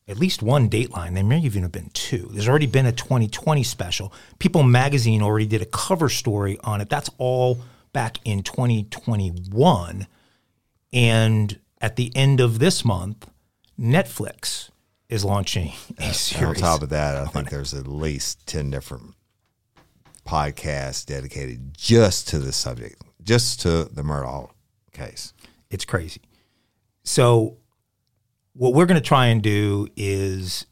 [0.08, 1.14] at least one Dateline.
[1.14, 2.30] There may even have been two.
[2.32, 4.14] There's already been a 2020 special.
[4.40, 6.90] People Magazine already did a cover story on it.
[6.90, 7.60] That's all
[7.94, 10.08] back in 2021.
[10.94, 13.30] And at the end of this month,
[13.82, 14.70] Netflix
[15.10, 16.62] is launching a series.
[16.62, 19.16] On top of that, I think there's at least 10 different
[20.26, 24.52] podcasts dedicated just to this subject, just to the Murdaugh
[24.94, 25.34] case.
[25.72, 26.22] It's crazy.
[27.04, 27.58] So,
[28.54, 30.68] what we're going to try and do is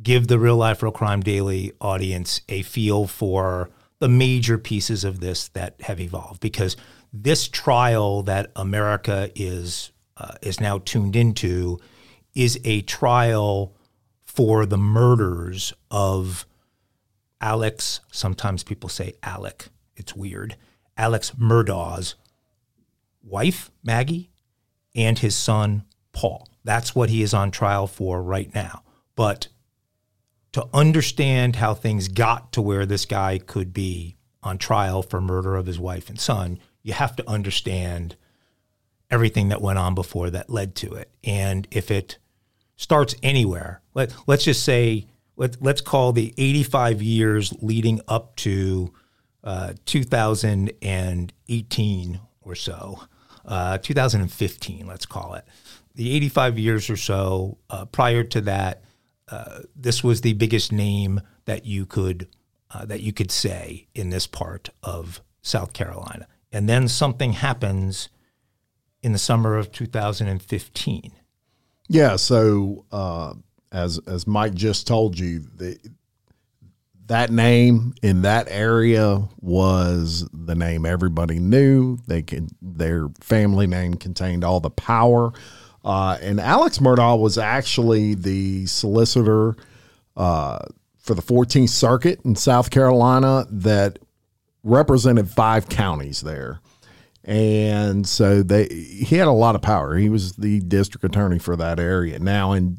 [0.00, 5.20] give the Real Life Real Crime Daily audience a feel for the major pieces of
[5.20, 6.76] this that have evolved because
[7.12, 11.78] this trial that America is uh, is now tuned into
[12.34, 13.74] is a trial
[14.22, 16.46] for the murders of
[17.40, 18.00] Alex.
[18.10, 19.68] Sometimes people say Alec.
[19.96, 20.56] It's weird.
[20.96, 22.14] Alex Murdaugh's
[23.22, 24.30] wife Maggie
[24.94, 26.48] and his son Paul.
[26.64, 28.82] That's what he is on trial for right now.
[29.16, 29.48] But
[30.52, 35.56] to understand how things got to where this guy could be on trial for murder
[35.56, 38.16] of his wife and son, you have to understand
[39.10, 41.10] everything that went on before that led to it.
[41.24, 42.18] And if it
[42.82, 45.06] starts anywhere, let, let's just say,
[45.36, 48.92] let, let's call the 85 years leading up to
[49.44, 53.00] uh, 2018 or so,
[53.44, 55.44] uh, 2015, let's call it.
[55.94, 58.82] The 85 years or so uh, prior to that,
[59.28, 62.26] uh, this was the biggest name that you could
[62.70, 66.26] uh, that you could say in this part of South Carolina.
[66.50, 68.08] And then something happens
[69.02, 71.12] in the summer of 2015.
[71.88, 72.16] Yeah.
[72.16, 73.34] So uh,
[73.70, 75.78] as as Mike just told you, the,
[77.06, 81.98] that name in that area was the name everybody knew.
[82.06, 85.32] They could their family name contained all the power.
[85.84, 89.56] Uh, and Alex Murdaugh was actually the solicitor
[90.16, 90.58] uh,
[90.98, 93.98] for the 14th Circuit in South Carolina that
[94.62, 96.60] represented five counties there.
[97.24, 99.96] And so they he had a lot of power.
[99.96, 102.18] He was the district attorney for that area.
[102.18, 102.78] Now in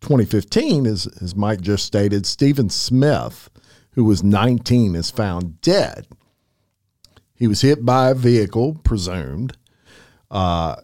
[0.00, 3.48] 2015, as, as Mike just stated, Stephen Smith,
[3.92, 6.06] who was 19, is found dead.
[7.34, 9.56] He was hit by a vehicle, presumed.
[10.30, 10.76] Uh,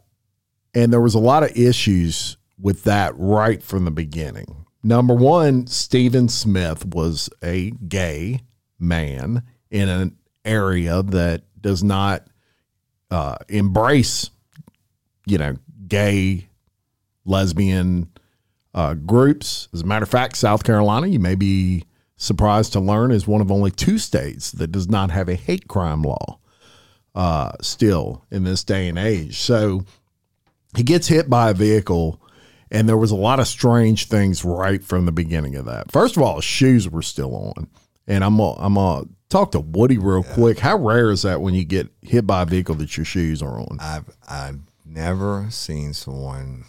[0.74, 4.66] and there was a lot of issues with that right from the beginning.
[4.82, 8.40] Number one, Stephen Smith was a gay
[8.78, 12.26] man in an area that does not
[13.10, 14.30] uh, embrace,
[15.26, 15.56] you know,
[15.86, 16.48] gay,
[17.24, 18.10] lesbian
[18.74, 19.68] uh, groups.
[19.72, 21.84] As a matter of fact, South Carolina, you may be
[22.16, 25.68] surprised to learn, is one of only two states that does not have a hate
[25.68, 26.38] crime law
[27.14, 29.38] uh, still in this day and age.
[29.38, 29.84] So
[30.76, 32.20] he gets hit by a vehicle.
[32.70, 35.90] And there was a lot of strange things right from the beginning of that.
[35.90, 37.66] First of all, his shoes were still on,
[38.06, 40.34] and I'm gonna, I'm gonna talk to Woody real yeah.
[40.34, 40.58] quick.
[40.58, 43.58] How rare is that when you get hit by a vehicle that your shoes are
[43.58, 43.78] on?
[43.80, 46.64] I've I've never seen someone.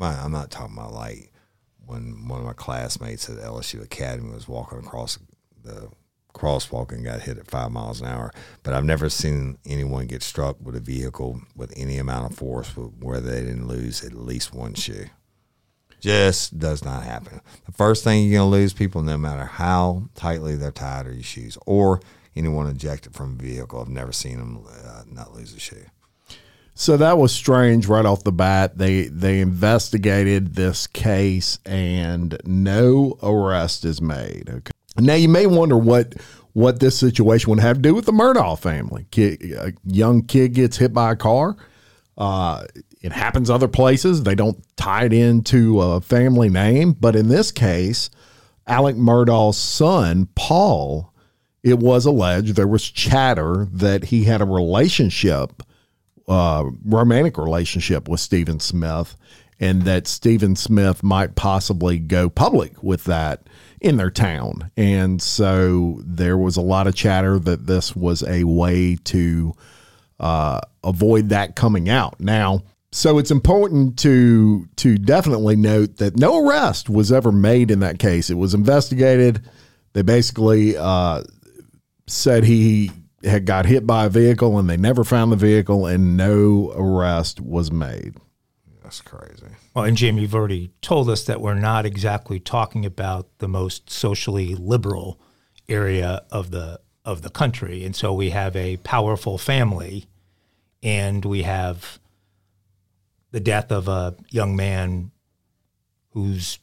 [0.00, 1.32] I'm not talking about like
[1.86, 5.18] when one of my classmates at LSU Academy was walking across
[5.62, 5.90] the
[6.34, 8.32] crosswalk and got hit at five miles an hour.
[8.62, 12.70] But I've never seen anyone get struck with a vehicle with any amount of force
[12.70, 15.06] where they didn't lose at least one shoe.
[16.02, 17.40] Just does not happen.
[17.64, 21.12] The first thing you're going to lose people, no matter how tightly they're tied, are
[21.12, 22.00] your shoes or
[22.34, 23.80] anyone ejected from a vehicle.
[23.80, 25.86] I've never seen them uh, not lose a shoe.
[26.74, 28.78] So that was strange right off the bat.
[28.78, 34.48] They they investigated this case and no arrest is made.
[34.48, 34.72] Okay.
[34.98, 36.14] Now you may wonder what
[36.52, 39.06] what this situation would have to do with the Murdaugh family.
[39.12, 41.56] Kid, a young kid gets hit by a car.
[42.18, 42.64] Uh,
[43.02, 44.22] it happens other places.
[44.22, 48.10] They don't tie it into a family name, but in this case,
[48.66, 51.12] Alec Murdaugh's son Paul,
[51.62, 55.62] it was alleged there was chatter that he had a relationship
[56.28, 59.16] uh, romantic relationship with Stephen Smith,
[59.60, 63.42] and that Stephen Smith might possibly go public with that
[63.80, 64.70] in their town.
[64.76, 69.52] And so there was a lot of chatter that this was a way to
[70.18, 72.18] uh, avoid that coming out.
[72.18, 72.62] Now,
[72.92, 77.98] so it's important to to definitely note that no arrest was ever made in that
[77.98, 78.28] case.
[78.28, 79.48] It was investigated.
[79.94, 81.22] They basically uh,
[82.06, 82.90] said he
[83.24, 87.40] had got hit by a vehicle and they never found the vehicle and no arrest
[87.40, 88.16] was made.
[88.82, 89.46] That's crazy.
[89.74, 93.88] Well, and Jim, you've already told us that we're not exactly talking about the most
[93.88, 95.18] socially liberal
[95.68, 100.06] area of the of the country, and so we have a powerful family
[100.84, 101.98] and we have
[103.32, 105.10] the death of a young man
[106.10, 106.58] who's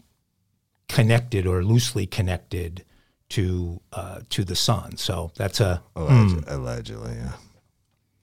[0.88, 2.86] connected or loosely connected
[3.30, 4.97] to uh, to the son.
[4.97, 7.34] So that's a Alleg- Allegedly, yeah.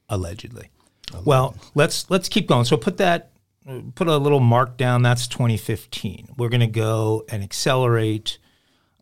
[0.09, 0.71] allegedly.
[1.25, 2.65] Well, let's let's keep going.
[2.65, 3.31] So put that
[3.95, 5.03] put a little mark down.
[5.03, 6.35] That's 2015.
[6.37, 8.39] We're going to go and accelerate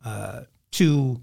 [0.04, 0.42] uh,
[0.72, 1.20] to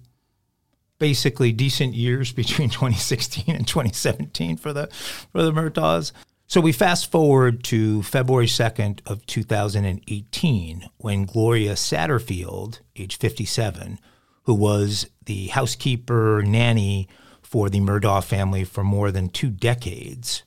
[1.00, 4.88] basically decent years between 2016 and 2017 for the
[5.32, 6.12] for the Murdaughs.
[6.52, 13.98] So we fast forward to February 2nd of 2018 when Gloria Satterfield, age 57,
[14.44, 17.08] who was the housekeeper nanny
[17.42, 20.44] for the Murdaugh family for more than two decades,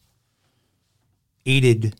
[1.46, 1.96] aided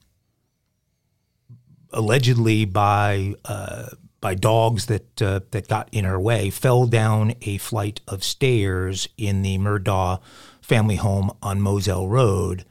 [1.91, 3.87] allegedly by uh,
[4.21, 9.09] by dogs that uh, that got in her way, fell down a flight of stairs
[9.17, 10.21] in the Murdaugh
[10.61, 12.67] family home on Moselle Road,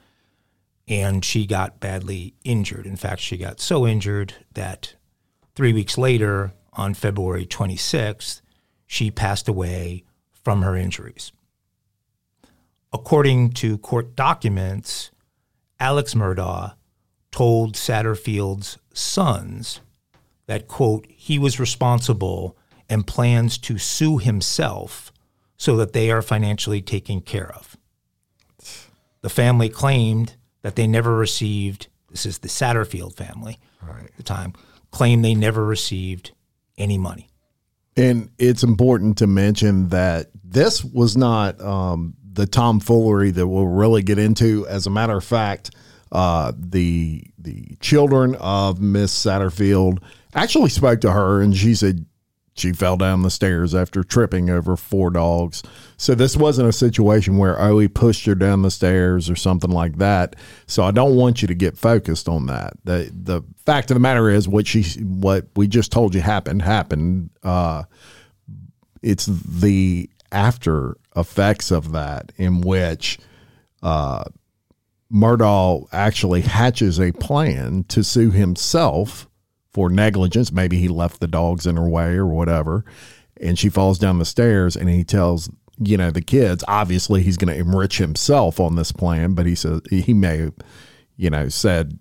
[0.88, 2.86] and she got badly injured.
[2.86, 4.96] In fact, she got so injured that
[5.56, 8.42] three weeks later, on February 26th,
[8.86, 11.32] she passed away from her injuries.
[12.92, 15.12] According to court documents,
[15.80, 16.74] Alex Murdaugh
[17.32, 19.82] told Satterfield's sons
[20.46, 22.58] that, quote, he was responsible
[22.90, 25.12] and plans to sue himself
[25.58, 27.78] so that they are financially taken care of.
[29.22, 34.06] The family claimed that they never received, this is the Satterfield family Right.
[34.06, 34.54] at the time,
[34.92, 36.32] claimed they never received
[36.78, 37.30] any money.
[37.96, 44.02] And it's important to mention that this was not um, the tomfoolery that we'll really
[44.02, 44.66] get into.
[44.68, 45.72] As a matter of fact,
[46.12, 50.00] uh, the the children of Miss Satterfield
[50.34, 52.06] actually spoke to her, and she said
[52.56, 55.64] she fell down the stairs after tripping over four dogs.
[55.98, 59.72] So this wasn't a situation where oh he pushed her down the stairs or something
[59.72, 60.36] like that.
[60.68, 62.74] So I don't want you to get focused on that.
[62.84, 66.62] the The fact of the matter is what she what we just told you happened
[66.62, 67.32] happened.
[67.42, 67.84] Uh,
[69.02, 73.20] it's the after effects of that in which
[73.82, 74.24] uh,
[75.12, 79.28] Murdaugh actually hatches a plan to sue himself
[79.74, 80.52] for negligence.
[80.52, 82.86] Maybe he left the dogs in her way or whatever.
[83.42, 85.50] And she falls down the stairs and he tells,
[85.80, 89.56] you know, the kids, obviously he's going to enrich himself on this plan, but he
[89.56, 90.54] says he may have,
[91.18, 91.98] you know, said,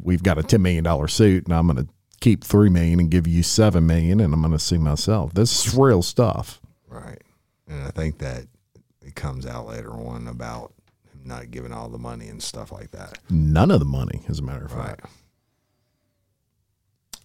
[0.00, 3.26] we've got a $10 million suit and I'm going to keep 3 million and give
[3.26, 5.34] you 7 million and I'm going to see myself.
[5.34, 6.60] This is real stuff.
[6.88, 7.22] Right.
[7.68, 8.46] And I think that
[9.02, 10.72] it comes out later on about
[11.24, 13.18] not giving all the money and stuff like that.
[13.28, 14.88] None of the money, as a matter of Right.
[15.00, 15.06] fact.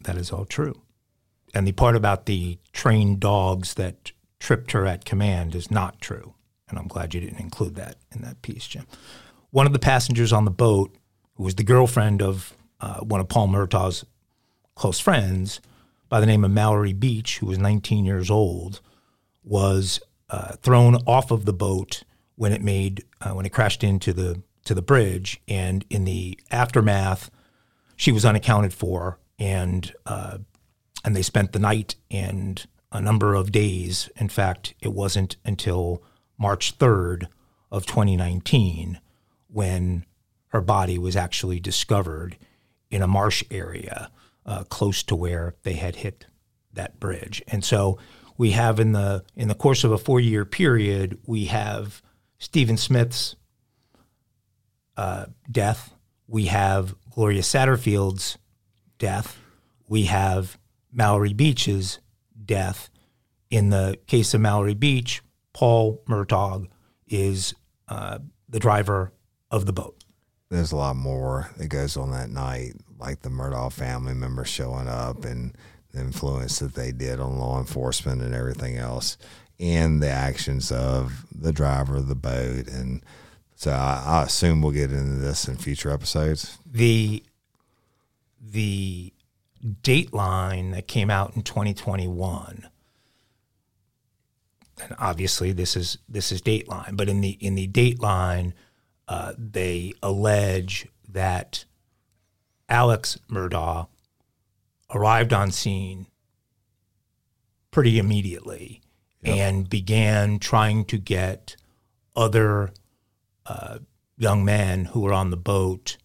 [0.06, 0.82] That is all true.
[1.54, 6.36] And the part about the trained dogs that tripped her at command is not true.
[6.70, 8.86] And I'm glad you didn't include that in that piece, Jim.
[9.52, 10.96] One of the passengers on the boat,
[11.36, 14.06] who was the girlfriend of uh, one of Paul Murdaugh's
[14.76, 15.62] close friends
[16.10, 18.82] by the name of Mallory Beach, who was 19 years old,
[19.44, 20.00] was
[20.30, 22.04] uh, thrown off of the boat
[22.36, 26.40] when it made uh, when it crashed into the to the bridge, and in the
[26.52, 27.30] aftermath,
[27.96, 30.38] she was unaccounted for, and uh,
[31.04, 34.10] and they spent the night and a number of days.
[34.16, 36.02] In fact, it wasn't until
[36.38, 37.28] March third
[37.72, 39.00] of 2019
[39.48, 40.06] when
[40.48, 42.38] her body was actually discovered
[42.90, 44.10] in a marsh area
[44.46, 46.26] uh, close to where they had hit
[46.74, 47.42] that bridge.
[47.48, 47.98] And so
[48.38, 52.02] we have in the in the course of a four year period, we have
[52.38, 53.36] Stephen Smith's
[54.98, 55.94] uh, death.
[56.28, 58.38] We have Gloria Satterfield's
[58.98, 59.38] death.
[59.88, 60.58] We have
[60.92, 62.00] Mallory Beach's
[62.44, 62.90] death.
[63.50, 65.22] In the case of Mallory Beach,
[65.54, 66.68] Paul Murdaugh
[67.08, 67.54] is
[67.88, 68.20] uh,
[68.50, 69.14] the driver
[69.52, 70.04] of the boat.
[70.50, 74.88] There's a lot more that goes on that night, like the Murdaugh family members showing
[74.88, 75.56] up and
[75.92, 79.18] the influence that they did on law enforcement and everything else,
[79.60, 82.68] and the actions of the driver of the boat.
[82.68, 83.04] And
[83.56, 86.58] so I, I assume we'll get into this in future episodes.
[86.66, 87.24] the
[88.52, 89.14] the
[89.82, 92.68] dateline that came out in 2021
[94.84, 98.54] and obviously this is this is dateline but in the in the dateline
[99.08, 101.66] uh, they allege that
[102.70, 103.88] alex murdaugh
[104.94, 106.06] arrived on scene
[107.72, 108.82] pretty immediately
[109.24, 111.56] and began trying to get
[112.16, 112.72] other
[113.48, 113.80] uh,
[114.18, 115.98] young men who were on the boat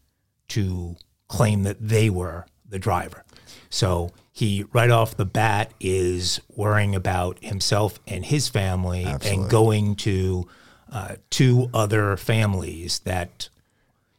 [0.48, 0.96] to
[1.30, 3.24] claim that they were the driver.
[3.70, 9.42] So he, right off the bat, is worrying about himself and his family Absolutely.
[9.42, 10.48] and going to
[10.92, 13.48] uh, two other families that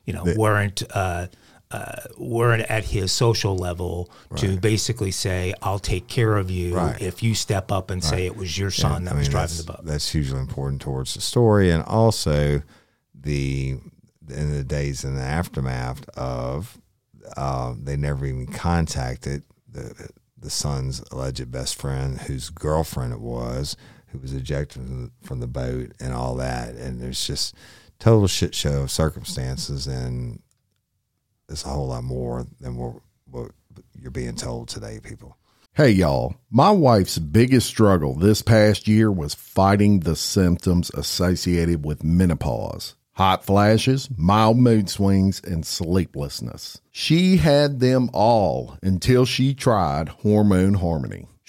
[0.05, 1.27] you know, weren't uh,
[1.69, 7.01] uh, weren't at his social level to basically say, "I'll take care of you Right.
[7.01, 9.57] if you step up and say it was your son that I was mean, driving
[9.57, 12.61] the boat." That's hugely important towards the story, and also
[13.13, 13.77] the
[14.29, 16.77] in the days in the aftermath of
[17.37, 20.09] uh, they never even contacted the
[20.41, 25.39] the son's alleged best friend, whose girlfriend it was, who was ejected from the, from
[25.39, 26.73] the boat, and all that.
[26.75, 27.55] And there's just
[27.99, 30.41] total shit show of circumstances, and
[31.47, 32.95] it's a whole lot more than what,
[33.29, 33.51] what
[33.99, 35.37] you're being told today, people.
[35.73, 36.35] Hey, y'all.
[36.49, 43.43] My wife's biggest struggle this past year was fighting the symptoms associated with menopause hot
[43.45, 46.81] flashes, mild mood swings, and sleeplessness.
[46.91, 51.27] She had them all until she tried Hormone Harmony.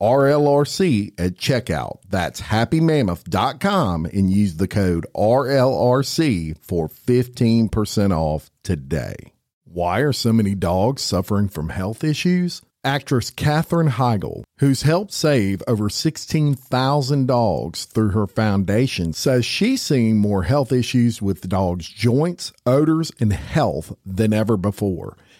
[0.00, 1.98] RLRC at checkout.
[2.08, 9.32] That's happymammoth.com and use the code RLRC for 15% off today.
[9.64, 12.62] Why are so many dogs suffering from health issues?
[12.84, 20.18] Actress Katherine Heigl, who's helped save over 16,000 dogs through her foundation, says she's seeing
[20.18, 25.16] more health issues with dogs' joints, odors, and health than ever before.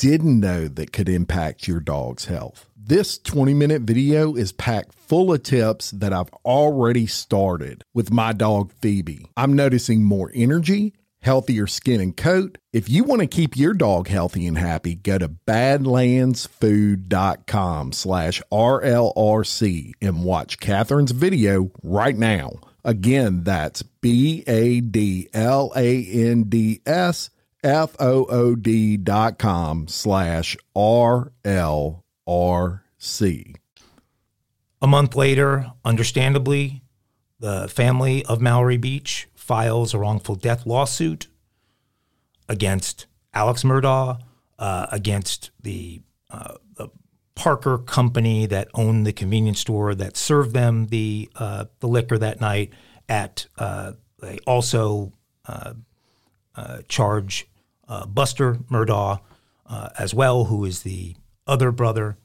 [0.00, 2.70] didn't know that could impact your dog's health.
[2.74, 8.32] This 20 minute video is packed full of tips that I've already started with my
[8.32, 9.26] dog Phoebe.
[9.36, 12.56] I'm noticing more energy, healthier skin and coat.
[12.72, 19.92] If you want to keep your dog healthy and happy, go to badlandsfood.com slash RLRC
[20.00, 22.52] and watch Katherine's video right now.
[22.82, 27.28] Again, that's B A D L A N D S
[27.62, 33.54] F O O D dot com slash R L R C.
[34.82, 36.82] A month later, understandably,
[37.38, 41.26] the family of Mallory Beach files a wrongful death lawsuit
[42.48, 44.20] against Alex Murdaugh,
[44.58, 46.00] uh, against the,
[46.30, 46.88] uh, the
[47.34, 52.40] Parker company that owned the convenience store that served them the uh, the liquor that
[52.40, 52.72] night.
[53.08, 55.12] At uh, they also
[55.46, 55.74] uh,
[56.54, 57.48] uh, charge
[57.90, 59.20] uh, Buster Murdaugh
[59.66, 61.16] uh, as well, who is the
[61.46, 62.16] other brother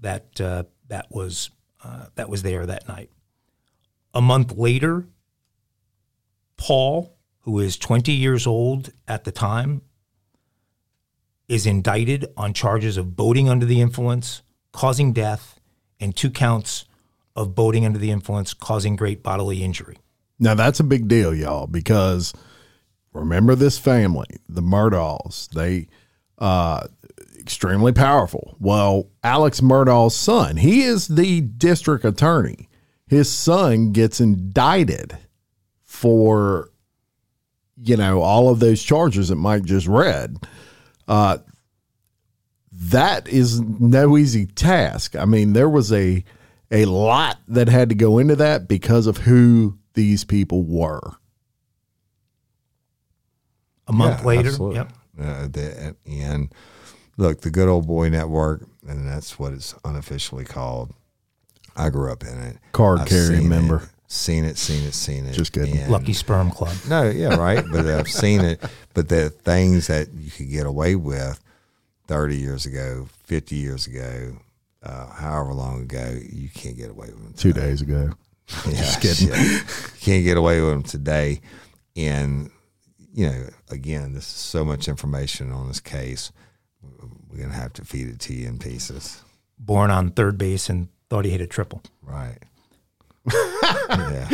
[0.00, 1.50] that uh, that was
[1.84, 3.10] uh, that was there that night.
[4.14, 5.06] A month later,
[6.56, 9.82] Paul, who is 20 years old at the time,
[11.48, 14.42] is indicted on charges of boating under the influence,
[14.72, 15.60] causing death,
[16.00, 16.84] and two counts
[17.34, 19.98] of boating under the influence, causing great bodily injury.
[20.38, 22.32] Now that's a big deal, y'all, because
[23.18, 25.48] remember this family, the Murdaughs.
[25.50, 25.88] They,
[26.38, 26.86] uh,
[27.38, 28.56] extremely powerful.
[28.60, 32.68] Well, Alex Murdaugh's son, he is the district attorney.
[33.06, 35.16] His son gets indicted
[35.84, 36.70] for,
[37.82, 40.36] you know, all of those charges that Mike just read.
[41.06, 41.38] Uh,
[42.70, 45.16] that is no easy task.
[45.16, 46.22] I mean, there was a
[46.70, 51.16] a lot that had to go into that because of who these people were.
[53.88, 54.76] A month Yeah, later, absolutely.
[54.76, 54.92] yep.
[55.20, 56.52] Uh, the, and
[57.16, 60.92] look, the good old boy network, and that's what it's unofficially called.
[61.76, 62.58] I grew up in it.
[62.72, 63.76] Card I've carrying member.
[63.82, 65.32] It, seen it, seen it, seen it.
[65.32, 65.76] Just kidding.
[65.78, 66.74] And- Lucky Sperm Club.
[66.88, 67.64] No, yeah, right.
[67.70, 68.62] but I've seen it.
[68.94, 71.40] But the things that you could get away with
[72.08, 74.36] 30 years ago, 50 years ago,
[74.82, 77.34] uh, however long ago, you can't get away with them.
[77.36, 78.10] Two days ago.
[78.66, 79.34] Yeah, Just kidding.
[79.34, 79.62] shit.
[80.00, 81.42] Can't get away with them today.
[81.96, 82.50] And,
[83.18, 86.30] you know, again, this is so much information on this case.
[87.28, 89.24] We're going to have to feed it to you in pieces.
[89.58, 91.82] Born on third base and thought he hit a triple.
[92.00, 92.38] Right.
[93.32, 94.28] yeah.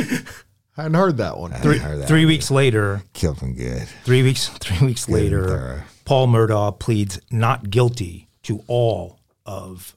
[0.77, 1.53] I hadn't heard that one.
[1.53, 2.09] Three, heard that.
[2.09, 3.89] three weeks later, Killed him good.
[4.05, 5.85] three weeks, three weeks Good later.
[6.05, 9.97] Paul Murdaugh pleads not guilty to all of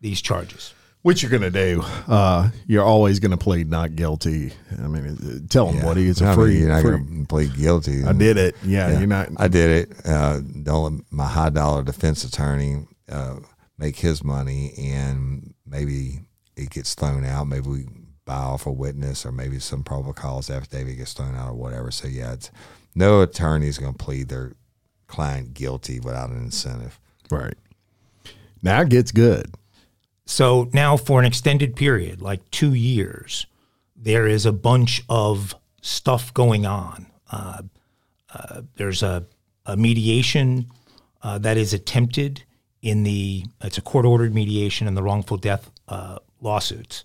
[0.00, 0.72] these charges.
[1.02, 1.82] What you're gonna do?
[2.06, 4.52] Uh, you're always gonna plead not guilty.
[4.78, 6.58] I mean, uh, tell him what he is a I mean, free.
[6.60, 8.04] you're not free- going to plead guilty.
[8.04, 8.54] I did it.
[8.64, 9.28] Yeah, Yeah, you're not.
[9.36, 10.06] I did it.
[10.06, 13.40] Uh, don't let my high dollar defense attorney uh,
[13.78, 16.20] make his money, and maybe
[16.56, 17.48] it gets thrown out.
[17.48, 17.86] Maybe we
[18.24, 21.90] buy off a witness, or maybe some probable cause affidavit gets thrown out, or whatever.
[21.90, 22.52] So yeah, it's,
[22.94, 24.52] no attorney is going to plead their
[25.08, 27.00] client guilty without an incentive.
[27.28, 27.54] right.
[28.62, 29.52] Now it gets good.
[30.32, 33.46] So now, for an extended period, like two years,
[33.94, 37.06] there is a bunch of stuff going on.
[37.30, 37.62] Uh,
[38.32, 39.26] uh, there's a,
[39.66, 40.70] a mediation
[41.20, 42.44] uh, that is attempted
[42.80, 47.04] in the, it's a court ordered mediation in the wrongful death uh, lawsuits.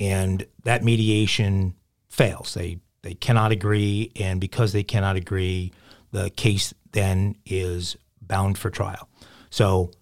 [0.00, 1.76] And that mediation
[2.08, 2.54] fails.
[2.54, 4.10] They, they cannot agree.
[4.16, 5.72] And because they cannot agree,
[6.10, 9.08] the case then is bound for trial.
[9.50, 9.92] So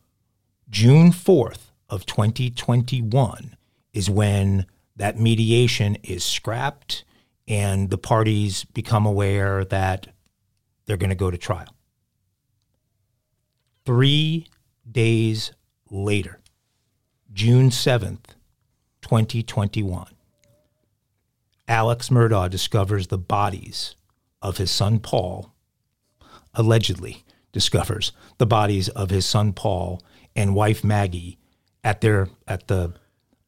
[0.70, 3.56] June 4th of 2021
[3.92, 4.66] is when
[4.96, 7.04] that mediation is scrapped
[7.46, 10.08] and the parties become aware that
[10.86, 11.74] they're going to go to trial.
[13.84, 14.46] Three
[14.90, 15.52] days
[15.90, 16.40] later,
[17.32, 18.34] June 7th,
[19.02, 20.06] 2021,
[21.68, 23.96] Alex Murdaugh discovers the bodies
[24.40, 25.52] of his son Paul,
[26.54, 30.02] allegedly discovers the bodies of his son Paul
[30.34, 31.38] and wife Maggie
[31.84, 32.92] at their at the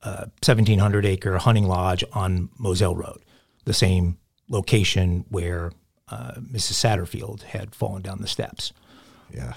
[0.02, 3.20] uh, 1700 acre hunting lodge on Moselle Road,
[3.64, 4.18] the same
[4.48, 5.72] location where
[6.08, 6.74] uh, Mrs.
[6.74, 8.72] Satterfield had fallen down the steps.
[9.34, 9.54] Yeah,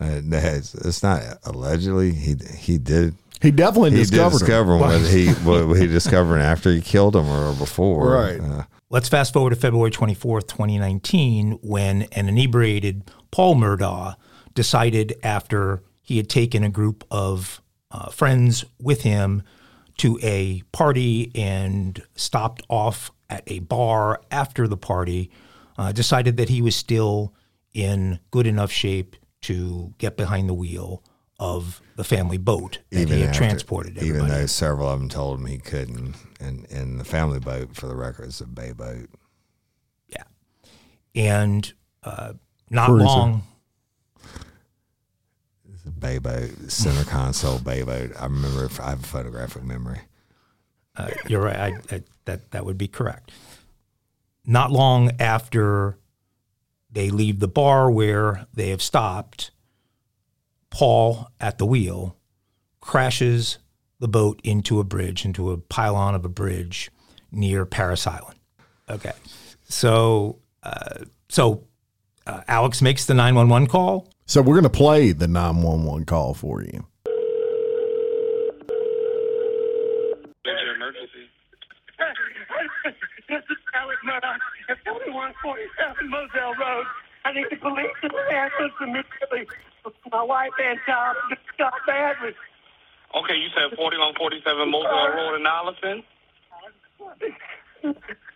[0.00, 3.14] uh, that's- it's not allegedly he he did.
[3.40, 4.48] He definitely He discovered did him.
[4.48, 8.10] discover him, whether he what he discovered after he killed him or before.
[8.12, 8.40] Right.
[8.40, 14.16] Uh, Let's fast forward to February 24th, 2019, when an inebriated Paul Murdaugh
[14.54, 17.60] decided after he had taken a group of
[17.90, 19.42] uh, friends with him
[19.98, 25.30] to a party and stopped off at a bar after the party,
[25.76, 27.34] uh, decided that he was still
[27.74, 31.02] in good enough shape to get behind the wheel
[31.40, 34.18] of the family boat that he had after- transported everybody.
[34.18, 37.86] Even though several of them told him he couldn't, and and the family boat, for
[37.86, 39.08] the record, is a bay boat.
[40.08, 40.24] Yeah.
[41.14, 41.72] And
[42.02, 42.32] uh,
[42.70, 43.04] not Cruiser.
[43.04, 43.42] long,
[45.88, 48.12] Boat, center console bay boat.
[48.18, 48.68] I remember.
[48.82, 50.00] I have a photographic memory.
[50.96, 51.56] uh, you're right.
[51.56, 53.30] I, I, that that would be correct.
[54.44, 55.98] Not long after
[56.90, 59.50] they leave the bar where they have stopped,
[60.70, 62.16] Paul at the wheel
[62.80, 63.58] crashes
[64.00, 66.90] the boat into a bridge, into a pylon of a bridge
[67.30, 68.38] near Parris Island.
[68.88, 69.12] Okay,
[69.68, 71.64] so uh, so
[72.26, 74.08] uh, Alex makes the nine one one call.
[74.28, 76.84] So we're gonna play the nine one one call for you.
[80.76, 81.24] emergency.
[83.28, 84.36] this is Alex Murdaugh
[84.68, 86.84] at 4147 Moselle Road.
[87.24, 89.48] I need the police to ambulance immediately.
[90.12, 92.36] My wife and child just got badly.
[93.16, 96.04] Okay, you said 4147 Moselle Road in Islandton?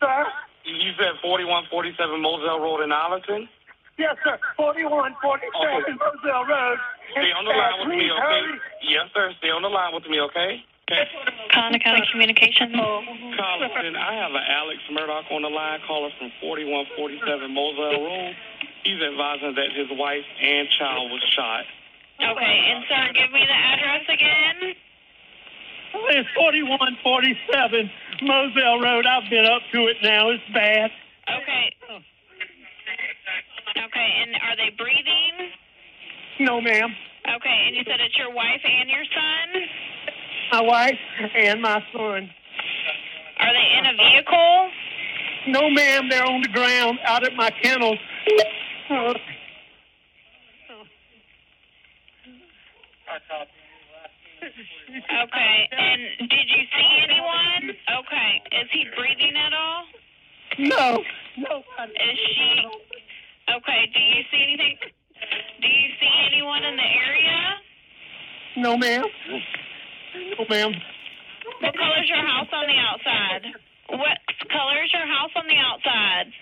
[0.01, 0.25] Sir?
[0.65, 3.49] You said 4147 Moselle Road in Islandton?
[4.03, 4.35] Yes, sir.
[4.59, 5.95] 4147 Okay.
[5.95, 6.79] Moselle Road.
[7.15, 8.43] Stay on the line with me, okay?
[8.83, 9.31] Yes, sir.
[9.39, 10.59] Stay on the line with me, okay?
[10.91, 11.07] Okay.
[11.55, 12.75] Colleton County Communications.
[12.75, 18.35] Carlson, I have an Alex Murdaugh on the line caller from 4147 Moselle Road.
[18.83, 21.63] He's advising that his wife and child was shot.
[22.19, 24.75] Okay, and sir, give me the address again.
[26.11, 27.91] It's 4147
[28.27, 29.07] Moselle Road.
[29.07, 30.31] I've been up to it now.
[30.31, 30.91] It's bad.
[31.31, 31.71] Okay.
[31.89, 31.99] Oh.
[33.77, 35.51] Okay, and are they breathing?
[36.41, 36.95] No, ma'am.
[37.37, 39.63] Okay, and you said it's your wife and your son?
[40.53, 40.99] My wife
[41.37, 42.31] and my son.
[43.41, 44.71] Are they in a vehicle?
[45.49, 46.09] No, ma'am.
[46.09, 47.97] They're on the ground out at my kennel.
[48.91, 49.15] Uh,
[55.23, 57.77] Okay, and did you see anyone?
[58.01, 59.85] Okay, is he breathing at all?
[60.59, 61.05] no,
[61.39, 61.59] no.
[61.85, 62.67] Is she?
[63.51, 64.79] Okay, do you see anything?
[65.61, 67.39] Do you see anyone in the area?
[68.57, 69.05] No, ma'am.
[70.39, 70.73] No, ma'am.
[71.61, 73.43] What color is your house on the outside?
[73.91, 74.19] What
[74.51, 76.33] color is your house on the outside?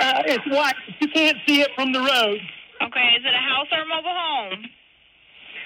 [0.00, 0.74] Uh, it's white.
[1.00, 2.38] You can't see it from the road.
[2.82, 4.64] Okay, is it a house or a mobile home?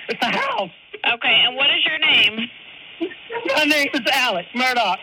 [0.08, 0.70] It's a house.
[1.14, 2.48] Okay, and what is your name?
[3.56, 4.96] My name is Alex Murdaugh.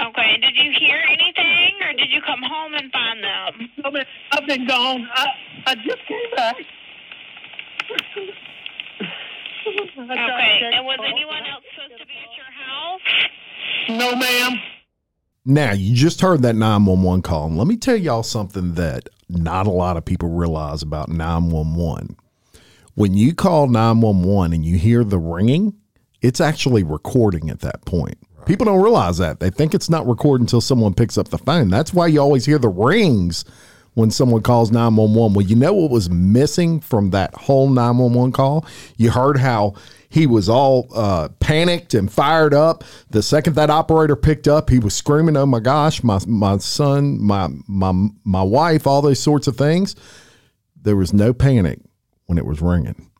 [0.00, 3.68] Okay, did you hear anything or did you come home and find them?
[3.84, 4.04] No, ma'am.
[4.32, 5.08] I've been gone.
[5.12, 5.26] I,
[5.66, 6.56] I just came back.
[9.66, 13.00] Okay, and was anyone else supposed to be at your house?
[13.88, 14.60] No, ma'am.
[15.44, 17.46] Now, you just heard that 911 call.
[17.46, 22.16] And let me tell y'all something that not a lot of people realize about 911.
[22.94, 25.74] When you call 911 and you hear the ringing,
[26.20, 28.18] it's actually recording at that point.
[28.48, 29.40] People don't realize that.
[29.40, 31.68] They think it's not recorded until someone picks up the phone.
[31.68, 33.44] That's why you always hear the rings
[33.92, 35.34] when someone calls 911.
[35.34, 38.64] Well, you know what was missing from that whole 911 call?
[38.96, 39.74] You heard how
[40.08, 42.84] he was all uh, panicked and fired up.
[43.10, 47.20] The second that operator picked up, he was screaming, "Oh my gosh, my my son,
[47.20, 47.92] my my
[48.24, 49.94] my wife, all those sorts of things."
[50.80, 51.80] There was no panic
[52.24, 53.10] when it was ringing.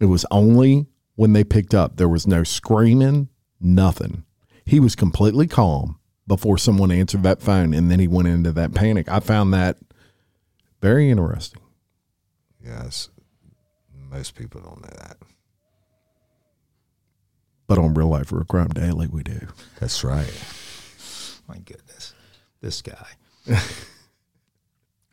[0.00, 1.96] It was only when they picked up.
[1.96, 3.28] There was no screaming,
[3.60, 4.24] nothing.
[4.68, 8.74] He was completely calm before someone answered that phone, and then he went into that
[8.74, 9.08] panic.
[9.08, 9.78] I found that
[10.82, 11.62] very interesting.
[12.62, 13.08] Yes.
[14.10, 15.16] Most people don't know that.
[17.66, 19.48] But on Real Life Real Crime Daily, we do.
[19.80, 20.32] That's right.
[21.48, 22.12] My goodness,
[22.60, 23.06] this guy.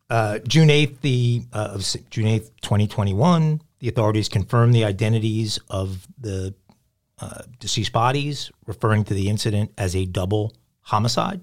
[0.10, 3.62] uh, June eighth, the uh, of June eighth, twenty twenty one.
[3.80, 6.54] The authorities confirmed the identities of the
[7.20, 11.42] uh, deceased bodies, referring to the incident as a double homicide.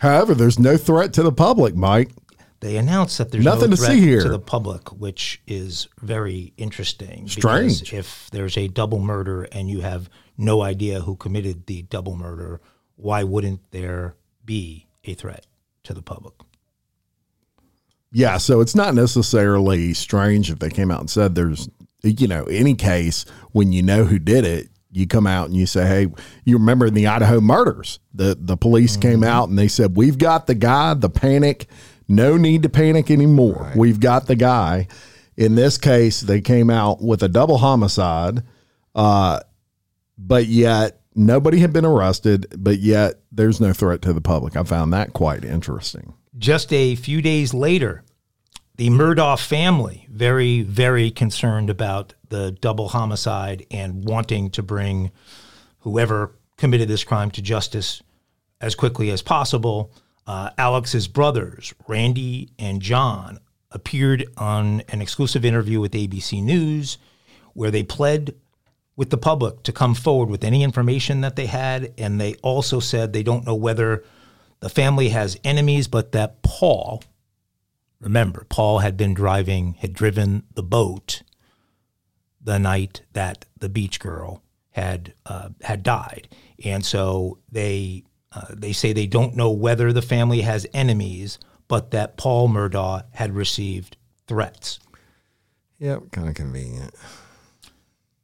[0.00, 2.10] However, there's no threat to the public, Mike.
[2.60, 4.22] They announced that there's Nothing no to threat see here.
[4.22, 7.28] to the public, which is very interesting.
[7.28, 7.92] Strange.
[7.92, 10.08] If there's a double murder and you have
[10.38, 12.60] no idea who committed the double murder,
[12.96, 15.46] why wouldn't there be a threat
[15.82, 16.34] to the public?
[18.12, 21.68] Yeah, so it's not necessarily strange if they came out and said there's,
[22.10, 25.66] you know, any case when you know who did it, you come out and you
[25.66, 26.12] say, "Hey,
[26.44, 27.98] you remember in the Idaho murders?
[28.14, 31.66] The the police came out and they said, "We've got the guy, the panic,
[32.06, 33.72] no need to panic anymore.
[33.74, 34.86] We've got the guy."
[35.36, 38.44] In this case, they came out with a double homicide,
[38.94, 39.40] uh,
[40.16, 44.56] but yet nobody had been arrested, but yet there's no threat to the public.
[44.56, 46.14] I found that quite interesting.
[46.38, 48.03] Just a few days later,
[48.76, 55.12] the Murdaugh family, very, very concerned about the double homicide and wanting to bring
[55.80, 58.02] whoever committed this crime to justice
[58.60, 59.92] as quickly as possible.
[60.26, 63.38] Uh, Alex's brothers, Randy and John,
[63.70, 66.98] appeared on an exclusive interview with ABC News
[67.52, 68.34] where they pled
[68.96, 71.92] with the public to come forward with any information that they had.
[71.98, 74.04] And they also said they don't know whether
[74.60, 77.02] the family has enemies, but that Paul,
[78.04, 81.22] remember, Paul had been driving, had driven the boat
[82.40, 86.28] the night that the beach girl had uh, had died,
[86.64, 91.90] and so they uh, they say they don't know whether the family has enemies, but
[91.92, 93.96] that Paul Murdaugh had received
[94.26, 94.78] threats.
[95.78, 96.94] Yep, kind of convenient.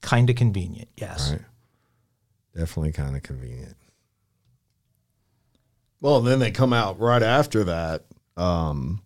[0.03, 1.33] Kind of convenient, yes.
[1.33, 1.43] Right.
[2.57, 3.77] Definitely kind of convenient.
[6.01, 8.07] Well, then they come out right after that,
[8.37, 9.03] um,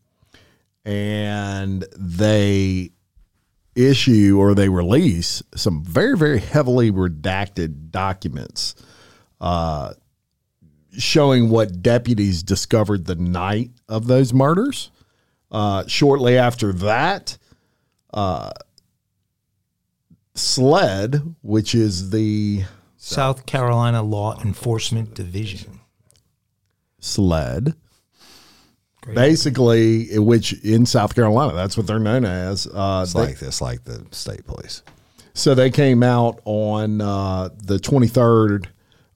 [0.84, 2.90] and they
[3.74, 8.74] issue or they release some very, very heavily redacted documents
[9.40, 9.94] uh,
[10.96, 14.90] showing what deputies discovered the night of those murders.
[15.50, 17.36] Uh, shortly after that,
[18.12, 18.50] uh,
[20.34, 22.64] SLED, which is the
[22.96, 25.80] South Carolina Law Enforcement Division.
[26.98, 27.74] SLED
[29.12, 32.66] basically, which in South Carolina, that's what they're known as.
[32.66, 34.82] Uh, It's they- like this, like the state police.
[35.34, 38.66] So they came out on uh, the 23rd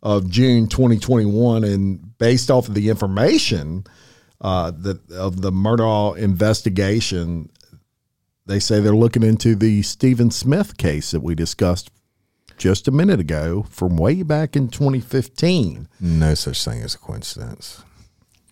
[0.02, 3.84] of June 2021, and based off of the information
[4.40, 7.50] uh, that of the Murdaugh investigation,
[8.46, 11.90] they say they're looking into the Stephen Smith case that we discussed
[12.56, 15.88] just a minute ago from way back in 2015.
[16.00, 17.84] No such thing as a coincidence.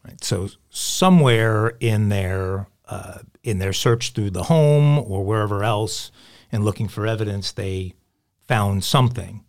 [0.05, 0.23] Right.
[0.23, 6.11] So somewhere in their uh, in their search through the home or wherever else,
[6.53, 7.95] and looking for evidence, they
[8.47, 9.43] found something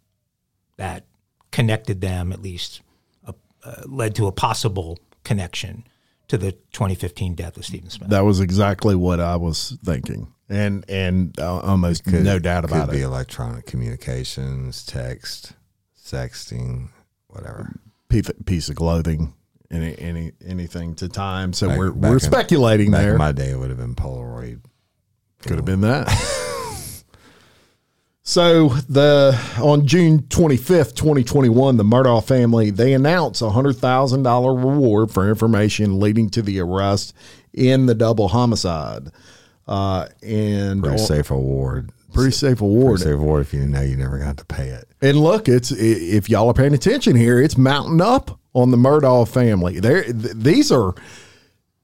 [0.78, 1.06] that
[1.52, 2.82] connected them, at least
[3.28, 5.86] uh, uh, led to a possible connection
[6.30, 8.10] to the 2015 death of Stephen Smith.
[8.10, 12.96] That was exactly what I was thinking, and and uh, almost no doubt about could
[12.96, 15.54] be electronic communications, text,
[16.02, 16.88] sexting,
[17.28, 17.76] whatever.
[18.10, 19.34] Piece, piece of clothing,
[19.72, 21.54] any any anything to time.
[21.54, 23.12] So Back- we're back we're in- speculating Back there.
[23.14, 24.62] in my day, it would have been Polaroid.
[25.42, 26.08] Could have been that.
[28.24, 34.54] so the on June 25th, 2021, the Murdaugh family they announced a hundred thousand dollar
[34.54, 37.14] reward for information leading to the arrest
[37.54, 39.10] in the double homicide.
[39.68, 41.92] Uh, and Pretty safe award.
[42.14, 42.98] pretty safe award.
[43.00, 44.88] Pretty safe award if you didn't know you never got to pay it.
[45.02, 49.28] And look, it's if y'all are paying attention here, it's mounting up on the Murdaugh
[49.28, 49.80] family.
[49.80, 50.96] There, th- these are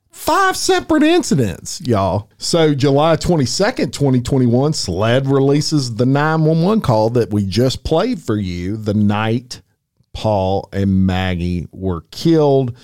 [0.09, 2.31] five separate incidents, y'all.
[2.39, 7.29] So July twenty second, twenty twenty one, SLED releases the nine one one call that
[7.29, 9.61] we just played for you the night
[10.13, 12.75] Paul and Maggie were killed.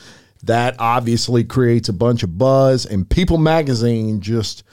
[0.43, 4.63] That obviously creates a bunch of buzz, and People Magazine just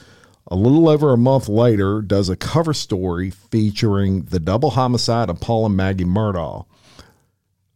[0.48, 5.40] a little over a month later does a cover story featuring the double homicide of
[5.40, 6.66] Paul and Maggie Murdaugh.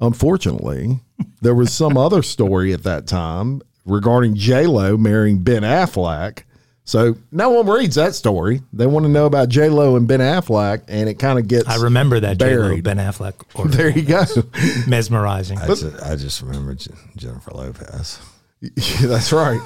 [0.01, 1.01] Unfortunately,
[1.41, 6.45] there was some other story at that time regarding J Lo marrying Ben Affleck.
[6.85, 8.63] So no one reads that story.
[8.73, 11.69] They want to know about J Lo and Ben Affleck, and it kind of gets.
[11.69, 12.81] I remember that J-Lo.
[12.81, 13.35] Ben Affleck.
[13.55, 14.25] Or There you go.
[14.89, 15.59] mesmerizing.
[15.59, 16.75] I, just, I just remember
[17.17, 18.19] Jennifer Lopez.
[18.61, 18.71] Yeah,
[19.03, 19.61] that's right.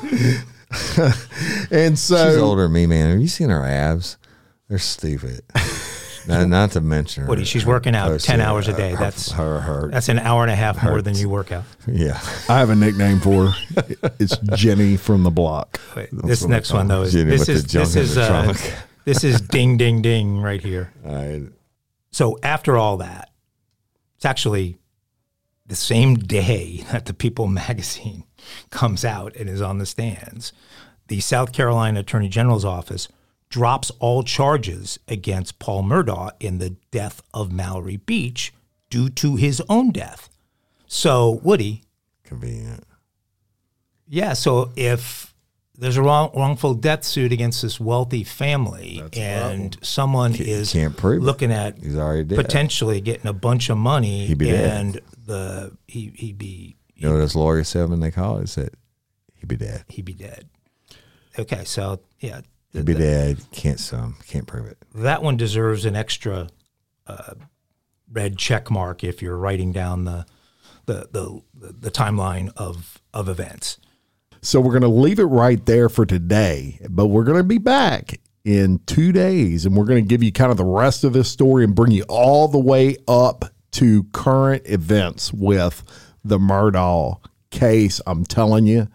[1.71, 3.11] and so She's older than me, man.
[3.13, 4.19] Have you seen her abs?
[4.69, 5.43] They're stupid.
[6.27, 7.29] Not, not to mention her.
[7.29, 8.91] Woody, she's her working out post- 10 hours a day.
[8.93, 11.65] her- That's- her, her, That's an hour and a half more than you work out.
[11.87, 12.21] yeah.
[12.49, 13.85] I have a nickname for her.
[14.19, 15.81] It's Jenny from the block.
[15.97, 18.55] Wait, this next one though is Jenny this is this is uh,
[19.05, 20.93] this is ding ding ding right here.
[21.07, 21.43] I,
[22.13, 23.31] So after all that,
[24.17, 24.79] it's actually
[25.67, 28.25] the same day that the People magazine
[28.71, 30.53] comes out and is on the stands.
[31.09, 33.09] The South Carolina Attorney General's office
[33.55, 38.53] drops all charges against Paul Murdaugh in the death of Mallory Beach
[38.91, 40.29] due to his own death.
[40.89, 41.85] So, Woody,
[42.25, 42.83] convenient.
[44.09, 45.33] yeah, so if
[45.79, 51.23] there's a wrong, wrongful death suit against this wealthy family and someone is can't prove
[51.23, 51.25] it.
[51.25, 52.37] looking at He's already dead.
[52.45, 54.81] potentially getting a bunch of money He'd be dead.
[54.81, 58.41] and the he he'd be You know what his lawyer said when they called?
[58.41, 58.71] He said,
[59.37, 59.85] he'd be dead.
[59.89, 60.49] he'd be dead.
[61.39, 62.41] Okay, so yeah,
[62.75, 63.39] He'd be dead.
[63.53, 64.15] Can't sue.
[64.27, 64.77] Can't prove it.
[64.95, 66.49] that one deserves an extra
[67.07, 67.35] uh,
[68.13, 70.27] red check mark if you're writing down the
[70.87, 73.79] the the, the timeline of of events.
[74.43, 77.57] So we're going to leave it right there for today, but we're going to be
[77.59, 81.15] back in two days and we're going to give you kind of the rest of
[81.15, 85.83] this story and bring you all the way up to current events with
[86.25, 87.21] the Murdaugh
[87.51, 88.03] case.
[88.07, 88.89] I'm telling you,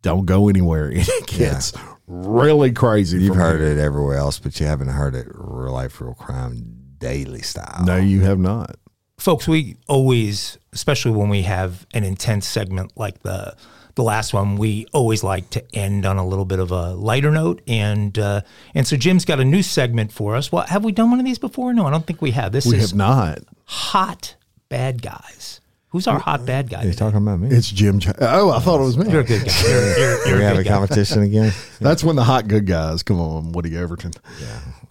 [0.00, 0.90] don't go anywhere.
[0.94, 1.72] It gets
[2.06, 3.18] really crazy.
[3.18, 3.70] You've from heard here.
[3.70, 6.64] it everywhere else, but you haven't heard it real life, real crime,
[6.98, 7.84] daily style.
[7.84, 8.76] No, you have not.
[9.18, 13.56] folks we always especially when we have an intense segment like the
[13.94, 17.30] the last one we always like to end on a little bit of a lighter
[17.30, 18.42] note and uh,
[18.74, 21.24] and so jim's got a new segment for us well have we done one of
[21.24, 23.38] these before no i don't think we have this We is have not.
[23.64, 24.36] hot
[24.68, 25.62] bad guys
[25.96, 26.98] who's our hot bad guy Are you today?
[26.98, 27.48] talking about me?
[27.48, 28.00] It's Jim.
[28.00, 29.10] Ch- oh, I thought it was me.
[29.10, 30.70] you're a good guy you're, you're, you're we a have a guy.
[30.70, 31.52] competition again?
[31.80, 34.12] That's when the hot good guys come on, Woody Overton.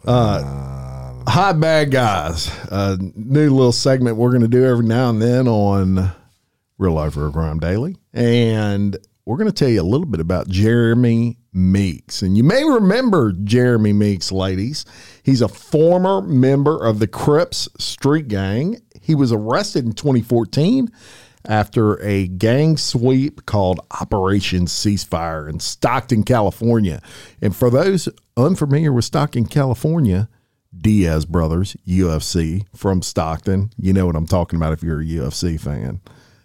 [0.04, 2.48] Uh, hot bad guys.
[2.72, 6.12] A new little segment we're going to do every now and then on
[6.80, 7.98] Real Life Real Crime Daily.
[8.14, 12.22] And we're going to tell you a little bit about Jeremy Meeks.
[12.22, 14.86] And you may remember Jeremy Meeks, ladies.
[15.24, 18.80] He's a former member of the Crips Street Gang.
[19.06, 20.92] He was arrested in 2014
[21.48, 27.02] after a gang sweep called Operation Ceasefire in Stockton, California.
[27.40, 30.28] And for those unfamiliar with Stockton, California,
[30.76, 33.70] Diaz Brothers, UFC from Stockton.
[33.78, 36.02] You know what I'm talking about if you're a UFC fan.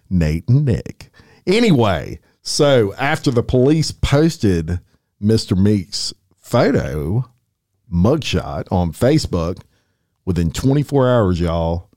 [0.09, 1.09] Nate and Nick.
[1.47, 4.79] Anyway, So after the police posted
[5.21, 5.57] Mr.
[5.57, 7.25] Meek's photo,
[7.91, 9.61] mugshot on Facebook,
[10.25, 11.90] within 24 hours, y'all,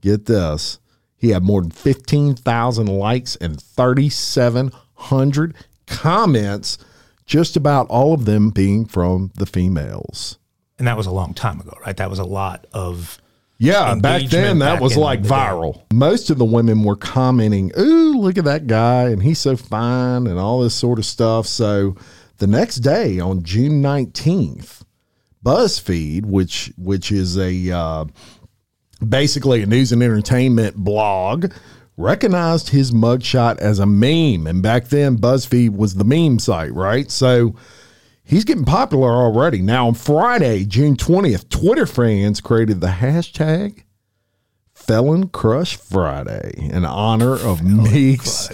[0.00, 0.78] get this,
[1.16, 5.54] he had more than 15,000 likes and 3,700
[5.86, 6.78] comments,
[7.26, 10.38] just about all of them being from the females.
[10.78, 11.96] And that was a long time ago, right?
[11.96, 13.18] That was a lot of
[13.58, 15.34] Yeah, back then that back was like the day.
[15.34, 15.82] viral.
[15.92, 20.26] Most of the women were commenting, "Ooh, look at that guy and he's so fine
[20.26, 21.94] and all this sort of stuff." So,
[22.38, 24.80] the next day on June 19th,
[25.44, 28.04] BuzzFeed, which which is a uh,
[29.06, 31.52] basically a news and entertainment blog,
[31.96, 34.46] recognized his mugshot as a meme.
[34.46, 37.10] And back then, BuzzFeed was the meme site, right?
[37.10, 37.54] So
[38.24, 39.60] he's getting popular already.
[39.60, 43.82] Now, on Friday, June 20th, Twitter fans created the hashtag
[44.90, 48.48] Felon Crush Friday in honor of Meek's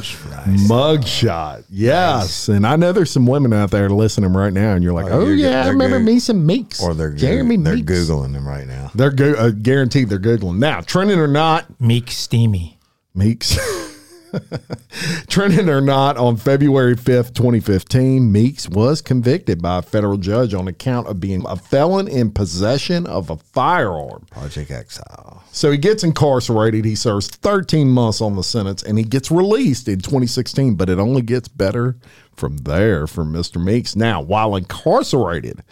[0.69, 1.65] mugshot.
[1.71, 2.49] Yes.
[2.49, 5.21] And I know there's some women out there listening right now, and you're like, Oh,
[5.21, 6.05] oh, you're- yeah, I remember good.
[6.05, 6.83] me some Meeks.
[6.83, 7.91] Or they're Jeremy they're Meeks.
[7.91, 8.91] googling them right now.
[8.95, 10.59] They're go- uh, guaranteed they're Googling.
[10.59, 12.79] Now, trending or not, Meek Steamy.
[13.15, 13.57] Meeks.
[15.29, 20.69] Trending or not, on February 5th, 2015, Meeks was convicted by a federal judge on
[20.69, 24.27] account of being a felon in possession of a firearm.
[24.31, 25.45] Project Exile.
[25.53, 26.85] So he gets incarcerated.
[26.85, 30.99] He serves 13 months on the sentence and he gets released in 2016, but it
[30.99, 31.97] only gets better
[32.35, 33.63] from there for Mr.
[33.63, 33.97] Meeks.
[33.97, 35.63] Now, while incarcerated,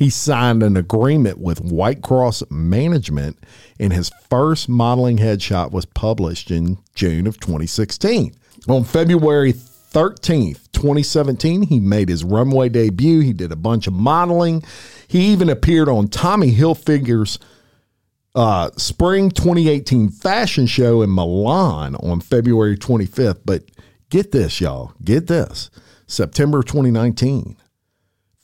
[0.00, 3.36] he signed an agreement with White Cross Management,
[3.78, 8.34] and his first modeling headshot was published in June of 2016.
[8.66, 13.20] On February 13th, 2017, he made his runway debut.
[13.20, 14.64] He did a bunch of modeling.
[15.06, 17.38] He even appeared on Tommy Hilfiger's
[18.34, 23.40] uh, spring 2018 fashion show in Milan on February 25th.
[23.44, 23.64] But
[24.08, 24.94] get this, y'all.
[25.04, 25.70] Get this.
[26.06, 27.58] September 2019,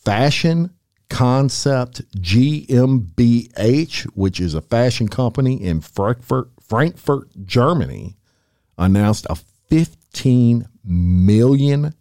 [0.05, 0.76] Fashion
[1.09, 8.17] Concept GmbH, which is a fashion company in Frankfurt, Frankfurt, Germany,
[8.77, 9.37] announced a
[9.71, 11.95] $15 million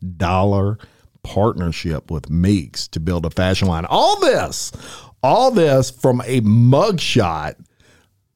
[1.23, 3.85] partnership with Meeks to build a fashion line.
[3.85, 4.71] All this,
[5.23, 7.55] all this from a mugshot,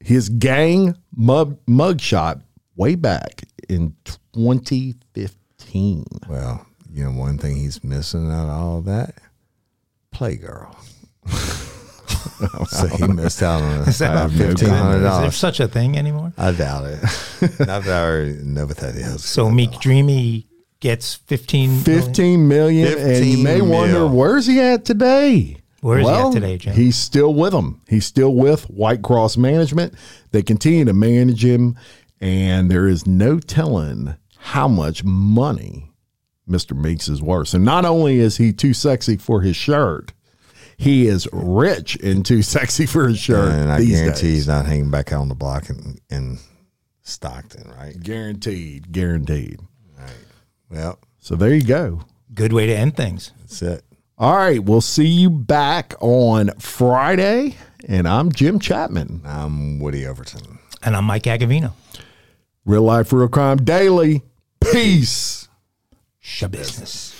[0.00, 2.42] his gang mug, mugshot
[2.76, 3.94] way back in
[4.32, 6.04] 2015.
[6.28, 9.14] Well, you know, one thing he's missing out of all that,
[10.14, 10.74] Playgirl.
[12.68, 15.96] so he missed out on Is that not fifteen hundred Is there such a thing
[15.98, 16.32] anymore?
[16.38, 17.00] I doubt it.
[17.60, 19.24] Not that I already know what that is.
[19.24, 20.46] So Meek Dreamy
[20.80, 21.84] gets 15 million?
[21.84, 26.16] 15 million, and you 15 may wonder where's he at today Where is he at
[26.16, 26.74] Well, today, Jim?
[26.74, 29.94] he's still with them he's still with white cross management
[30.30, 31.76] they continue to manage him
[32.22, 35.89] and there is no telling how much money
[36.50, 37.54] mr meeks is worse.
[37.54, 40.12] and not only is he too sexy for his shirt
[40.76, 44.36] he is rich and too sexy for his shirt and I guarantee days.
[44.36, 46.38] he's not hanging back out on the block in, in
[47.02, 47.98] Stockton, right?
[48.02, 49.60] guaranteed guaranteed
[50.70, 52.02] Well, so there you go
[52.32, 53.32] Good way to end things.
[53.40, 53.84] that's it.
[54.16, 57.56] All right, we'll see you back on Friday.
[57.88, 59.22] And I'm Jim Chapman.
[59.24, 60.58] I'm Woody Overton.
[60.82, 61.72] And I'm Mike Agavino.
[62.66, 64.22] Real Life Real Crime Daily.
[64.60, 65.39] Peace.
[66.22, 67.19] Shabusiness.